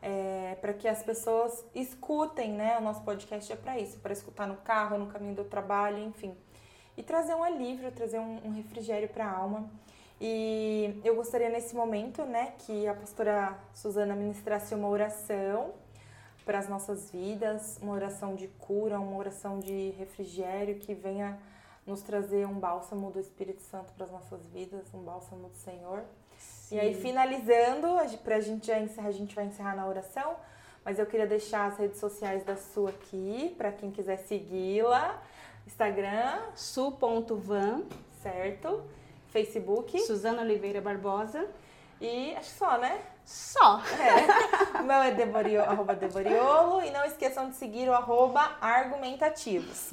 é, 0.00 0.56
para 0.60 0.72
que 0.72 0.86
as 0.86 1.02
pessoas 1.02 1.64
escutem, 1.74 2.52
né? 2.52 2.78
O 2.78 2.80
nosso 2.80 3.02
podcast 3.02 3.52
é 3.52 3.56
para 3.56 3.78
isso, 3.78 3.98
para 3.98 4.12
escutar 4.12 4.46
no 4.46 4.56
carro, 4.56 4.98
no 4.98 5.06
caminho 5.06 5.34
do 5.34 5.44
trabalho, 5.44 5.98
enfim. 5.98 6.36
E 6.96 7.02
trazer 7.02 7.34
um 7.34 7.42
alívio, 7.42 7.90
trazer 7.92 8.18
um, 8.18 8.46
um 8.46 8.52
refrigério 8.52 9.08
para 9.08 9.24
a 9.26 9.30
alma. 9.30 9.68
E 10.20 11.00
eu 11.04 11.14
gostaria 11.14 11.48
nesse 11.48 11.74
momento, 11.76 12.24
né, 12.24 12.54
que 12.58 12.88
a 12.88 12.94
pastora 12.94 13.56
Suzana 13.72 14.16
ministrasse 14.16 14.74
uma 14.74 14.88
oração 14.88 15.72
para 16.44 16.58
as 16.58 16.68
nossas 16.68 17.10
vidas, 17.10 17.78
uma 17.80 17.92
oração 17.92 18.34
de 18.34 18.48
cura, 18.48 18.98
uma 18.98 19.16
oração 19.16 19.60
de 19.60 19.90
refrigério 19.90 20.76
que 20.76 20.94
venha 20.94 21.38
nos 21.88 22.02
trazer 22.02 22.46
um 22.46 22.58
bálsamo 22.58 23.10
do 23.10 23.18
Espírito 23.18 23.62
Santo 23.62 23.92
para 23.94 24.04
as 24.04 24.12
nossas 24.12 24.46
vidas, 24.46 24.92
um 24.92 25.00
bálsamo 25.00 25.48
do 25.48 25.56
Senhor. 25.56 26.04
Sim. 26.38 26.76
E 26.76 26.80
aí, 26.80 26.94
finalizando, 26.94 27.88
pra 28.22 28.40
gente 28.40 28.66
já 28.66 28.78
encerrar, 28.78 29.08
a 29.08 29.12
gente 29.12 29.34
vai 29.34 29.46
encerrar 29.46 29.74
na 29.74 29.86
oração, 29.86 30.36
mas 30.84 30.98
eu 30.98 31.06
queria 31.06 31.26
deixar 31.26 31.66
as 31.66 31.78
redes 31.78 31.98
sociais 31.98 32.44
da 32.44 32.56
sua 32.56 32.90
aqui, 32.90 33.54
para 33.56 33.72
quem 33.72 33.90
quiser 33.90 34.18
segui-la. 34.18 35.20
Instagram. 35.66 36.40
su.van. 36.54 37.82
Certo. 38.22 38.82
Facebook. 39.28 39.98
Suzana 40.00 40.42
Oliveira 40.42 40.80
Barbosa. 40.80 41.46
E 42.00 42.34
acho 42.36 42.50
só, 42.50 42.78
né? 42.78 43.00
Só. 43.24 43.82
É. 43.98 44.80
O 44.80 44.84
meu 44.84 44.96
é 44.96 45.10
Deborio, 45.10 45.62
arroba 45.62 45.94
Deboriolo. 45.94 46.82
E 46.82 46.90
não 46.90 47.04
esqueçam 47.04 47.50
de 47.50 47.56
seguir 47.56 47.88
o 47.88 47.94
arroba 47.94 48.56
argumentativos. 48.60 49.92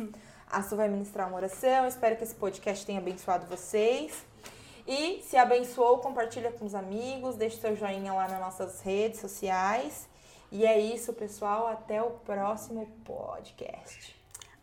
A 0.55 0.63
Su 0.63 0.77
vai 0.77 0.87
ministrar 0.87 1.27
uma 1.27 1.35
oração. 1.35 1.85
Espero 1.85 2.15
que 2.15 2.23
esse 2.23 2.33
podcast 2.33 2.85
tenha 2.85 2.99
abençoado 2.99 3.45
vocês. 3.45 4.25
E 4.87 5.21
se 5.21 5.35
abençoou, 5.35 5.97
compartilha 5.97 6.49
com 6.49 6.63
os 6.65 6.73
amigos, 6.73 7.35
deixe 7.35 7.57
seu 7.57 7.75
joinha 7.75 8.13
lá 8.13 8.25
nas 8.29 8.39
nossas 8.39 8.79
redes 8.79 9.19
sociais. 9.19 10.07
E 10.49 10.65
é 10.65 10.79
isso, 10.79 11.11
pessoal. 11.11 11.67
Até 11.67 12.01
o 12.01 12.11
próximo 12.11 12.87
podcast. 13.03 14.14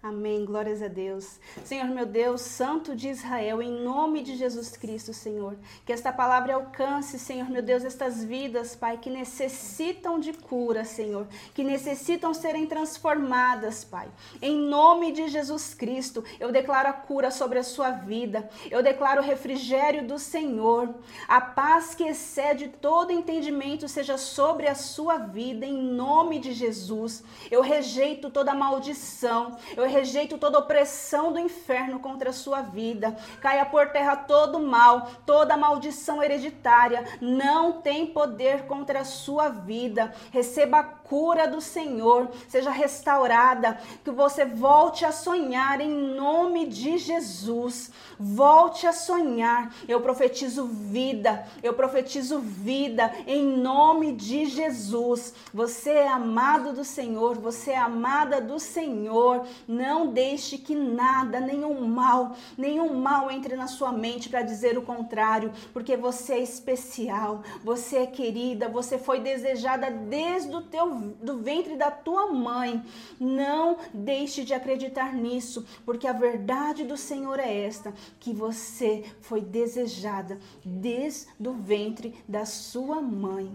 Amém. 0.03 0.45
Glórias 0.45 0.83
a 0.83 0.89
Deus. 0.89 1.39
Senhor 1.65 1.87
meu 1.87 2.05
Deus, 2.05 2.41
Santo 2.41 2.97
de 2.97 3.09
Israel, 3.09 3.63
em 3.63 3.71
nome 3.71 4.21
de 4.21 4.35
Jesus 4.35 4.77
Cristo, 4.77 5.15
Senhor, 5.15 5.57
que 5.87 5.93
esta 5.93 6.13
palavra 6.13 6.55
alcance, 6.55 7.21
Senhor 7.21 7.49
meu 7.49 7.63
Deus, 7.63 7.85
estas 7.85 8.25
vidas, 8.25 8.75
Pai, 8.75 8.99
que 8.99 9.09
necessitam 9.09 10.19
de 10.19 10.33
cura, 10.33 10.85
Senhor, 10.85 11.29
que 11.55 11.63
necessitam 11.63 12.35
serem 12.35 12.67
transformadas, 12.67 13.85
Pai. 13.85 14.09
Em 14.43 14.57
nome 14.57 15.13
de 15.13 15.29
Jesus 15.29 15.73
Cristo, 15.73 16.25
eu 16.41 16.51
declaro 16.51 16.89
a 16.89 16.93
cura 16.93 17.31
sobre 17.31 17.61
a 17.61 17.63
sua 17.63 17.93
vida. 17.93 18.51
Eu 18.73 18.83
declaro 18.83 19.23
o 19.23 19.25
refrigério 19.25 20.05
do 20.05 20.19
Senhor. 20.19 20.93
A 21.29 21.41
paz 21.41 21.95
que 21.95 22.03
excede 22.03 22.67
todo 22.67 23.13
entendimento 23.13 23.87
seja 23.87 24.19
sobre 24.19 24.67
a 24.67 24.75
sua 24.75 25.19
vida, 25.19 25.65
em 25.65 25.81
nome 25.81 26.41
de 26.41 26.53
Jesus. 26.53 27.23
Eu 27.53 27.63
rejeito 27.63 28.31
toda 28.31 28.53
maldição. 28.53 29.57
Eu 29.77 29.92
rejeito 29.93 30.39
toda 30.39 30.59
opressão 30.59 31.33
do 31.33 31.39
inferno 31.39 32.01
contra 32.01 32.31
a 32.31 32.33
sua 32.33 32.63
vida. 32.63 33.15
Caia 33.41 33.65
por 33.65 33.91
terra 33.91 34.17
todo 34.17 34.59
mal, 34.59 35.09
toda 35.27 35.57
maldição 35.57 36.23
hereditária. 36.23 37.05
Não 37.21 37.81
tem 37.81 38.07
poder 38.07 38.67
contra 38.67 39.01
a 39.01 39.05
sua 39.05 39.49
vida. 39.49 40.13
Receba 40.31 40.79
a 40.79 40.85
cura 40.85 41.47
do 41.47 41.61
Senhor, 41.61 42.31
seja 42.49 42.71
restaurada, 42.71 43.79
que 44.03 44.11
você 44.11 44.47
volte 44.47 45.05
a 45.05 45.13
sonhar 45.13 45.81
em 45.81 45.91
nome 45.91 46.67
de 46.67 46.97
Jesus. 46.97 47.91
Volte 48.19 48.87
a 48.87 48.93
sonhar. 48.93 49.75
Eu 49.87 50.01
profetizo 50.01 50.65
vida, 50.67 51.47
eu 51.63 51.75
profetizo 51.75 52.41
vida 52.41 53.13
em 53.27 53.45
nome 53.45 54.13
de 54.13 54.47
Jesus. 54.47 55.35
Você 55.53 55.91
é 55.91 56.09
amado 56.09 56.73
do 56.73 56.85
Senhor, 56.85 57.37
você 57.37 57.73
é 57.73 57.79
amada 57.79 58.41
do 58.41 58.59
Senhor. 58.59 59.47
Não 59.83 60.07
deixe 60.07 60.59
que 60.59 60.77
nada, 60.77 61.41
nenhum 61.41 61.85
mal, 61.89 62.37
nenhum 62.57 62.95
mal 62.95 63.29
entre 63.33 63.57
na 63.57 63.67
sua 63.67 63.91
mente 63.91 64.29
para 64.29 64.43
dizer 64.43 64.79
o 64.79 64.83
contrário, 64.83 65.53
porque 65.73 65.97
você 65.97 66.35
é 66.35 66.39
especial, 66.39 67.43
você 67.65 67.97
é 67.97 68.07
querida, 68.07 68.69
você 68.69 68.97
foi 68.97 69.19
desejada 69.19 69.91
desde 69.91 70.55
o 70.55 70.63
teu 70.63 70.89
do 71.21 71.39
ventre 71.39 71.75
da 71.77 71.91
tua 71.91 72.33
mãe. 72.33 72.81
Não 73.19 73.77
deixe 73.93 74.45
de 74.45 74.55
acreditar 74.55 75.13
nisso, 75.13 75.67
porque 75.85 76.07
a 76.07 76.13
verdade 76.13 76.85
do 76.85 76.97
Senhor 76.97 77.41
é 77.41 77.65
esta, 77.65 77.93
que 78.21 78.33
você 78.33 79.03
foi 79.21 79.41
desejada 79.41 80.39
desde 80.65 81.27
o 81.45 81.55
ventre 81.55 82.15
da 82.29 82.47
sua 82.47 83.03
mãe. 83.03 83.51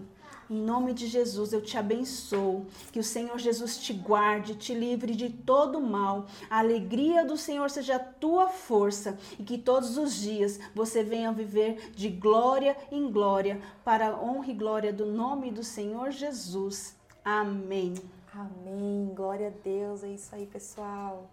Em 0.50 0.60
nome 0.62 0.94
de 0.94 1.06
Jesus, 1.06 1.52
eu 1.52 1.60
te 1.60 1.76
abençoo. 1.76 2.66
Que 2.90 2.98
o 2.98 3.04
Senhor 3.04 3.38
Jesus 3.38 3.78
te 3.78 3.92
guarde, 3.92 4.54
te 4.54 4.72
livre 4.72 5.14
de 5.14 5.28
todo 5.28 5.80
mal. 5.80 6.26
A 6.48 6.58
alegria 6.58 7.24
do 7.24 7.36
Senhor 7.36 7.68
seja 7.68 7.96
a 7.96 7.98
tua 7.98 8.48
força 8.48 9.18
e 9.38 9.42
que 9.42 9.58
todos 9.58 9.98
os 9.98 10.14
dias 10.14 10.58
você 10.74 11.02
venha 11.02 11.32
viver 11.32 11.90
de 11.94 12.08
glória 12.08 12.76
em 12.90 13.10
glória 13.10 13.60
para 13.84 14.08
a 14.08 14.22
honra 14.22 14.50
e 14.50 14.54
glória 14.54 14.92
do 14.92 15.04
nome 15.04 15.50
do 15.50 15.62
Senhor 15.62 16.10
Jesus. 16.10 16.96
Amém. 17.24 17.94
Amém. 18.32 19.12
Glória 19.14 19.48
a 19.48 19.62
Deus. 19.62 20.02
É 20.02 20.08
isso 20.08 20.34
aí, 20.34 20.46
pessoal. 20.46 21.28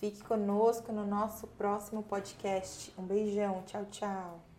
Fique 0.00 0.22
conosco 0.24 0.92
no 0.92 1.06
nosso 1.06 1.46
próximo 1.46 2.02
podcast. 2.02 2.92
Um 2.98 3.02
beijão. 3.02 3.62
Tchau, 3.66 3.86
tchau. 3.90 4.49